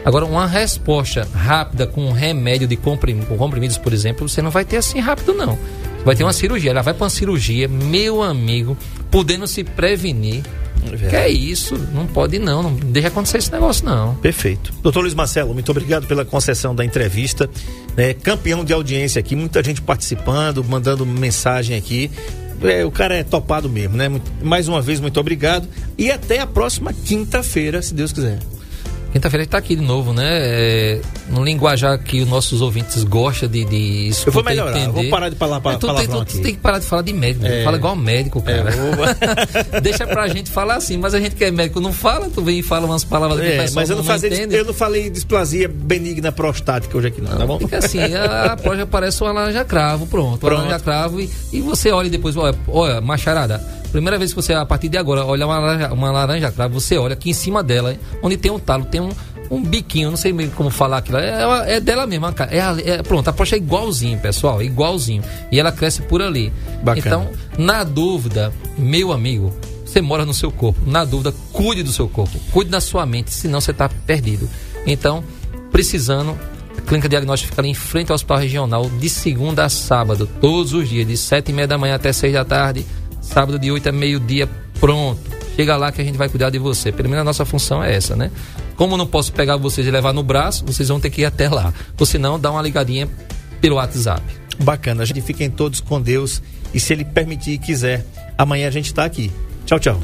[0.04, 4.50] Agora, uma resposta rápida com um remédio de comprim- com comprimidos, por exemplo, você não
[4.52, 5.58] vai ter assim rápido, não.
[6.04, 6.70] Vai ter uma cirurgia.
[6.70, 8.76] Ela vai para uma cirurgia, meu amigo,
[9.10, 10.44] podendo se prevenir.
[10.90, 11.76] Que é isso?
[11.92, 14.14] Não pode não, não deixa acontecer esse negócio não.
[14.16, 14.72] Perfeito.
[14.82, 17.48] Doutor Luiz Marcelo, muito obrigado pela concessão da entrevista.
[17.96, 22.10] É, campeão de audiência aqui, muita gente participando, mandando mensagem aqui.
[22.62, 24.10] É, o cara é topado mesmo, né?
[24.42, 25.68] Mais uma vez, muito obrigado.
[25.98, 28.38] E até a próxima quinta-feira, se Deus quiser.
[29.12, 30.26] Quinta-feira ele tá aqui de novo, né?
[30.26, 35.08] É, num linguajar que os nossos ouvintes gostam de, de Eu vou melhorar, eu vou
[35.10, 37.44] parar de falar é, tu, tem, tu, tu tem que parar de falar de médico,
[37.46, 37.64] É.
[37.64, 38.70] fala igual médico, cara.
[39.74, 42.42] É, Deixa pra gente falar assim, mas a gente que é médico não fala, tu
[42.42, 44.54] vem e fala umas palavras que o É, pessoal mas eu não, não fazia, entende.
[44.54, 47.58] eu não falei displasia benigna prostática hoje aqui, não, tá bom?
[47.58, 50.38] Fica assim, a, a proja parece uma laranja cravo, pronto.
[50.38, 50.54] Pronto.
[50.54, 53.58] Uma laranja cravo e, e você olha depois, olha, olha, macharada.
[53.92, 56.98] Primeira vez que você, a partir de agora, olha uma laranja, uma laranja cravo, você
[56.98, 59.08] olha aqui em cima dela, onde tem um talo, tem um,
[59.50, 61.18] um biquinho, não sei meio como falar aquilo.
[61.18, 62.50] É, uma- é dela mesma, cara.
[62.54, 65.22] É, é- pronto, a proja é igualzinho, pessoal, igualzinho.
[65.52, 66.52] E ela cresce por ali.
[66.82, 66.98] Bacana.
[66.98, 67.30] Então,
[67.64, 69.52] na dúvida, meu amigo,
[69.84, 70.80] você mora no seu corpo.
[70.88, 74.48] Na dúvida, cuide do seu corpo, cuide da sua mente, senão você está perdido.
[74.86, 75.22] Então,
[75.70, 76.36] precisando,
[76.76, 80.72] a Clínica Diagnóstica fica ali em frente ao Hospital Regional, de segunda a sábado, todos
[80.72, 82.84] os dias, de sete e meia da manhã até seis da tarde,
[83.20, 84.48] sábado de oito a meio-dia,
[84.80, 85.20] pronto.
[85.56, 86.92] Chega lá que a gente vai cuidar de você.
[86.92, 88.30] Pelo menos a nossa função é essa, né?
[88.76, 91.24] Como eu não posso pegar vocês e levar no braço, vocês vão ter que ir
[91.24, 91.72] até lá.
[91.98, 93.08] Ou senão, dá uma ligadinha
[93.60, 94.22] pelo WhatsApp.
[94.58, 98.06] Bacana, a gente fiquem todos com Deus e se ele permitir e quiser,
[98.36, 99.32] amanhã a gente está aqui.
[99.64, 100.00] Tchau, tchau.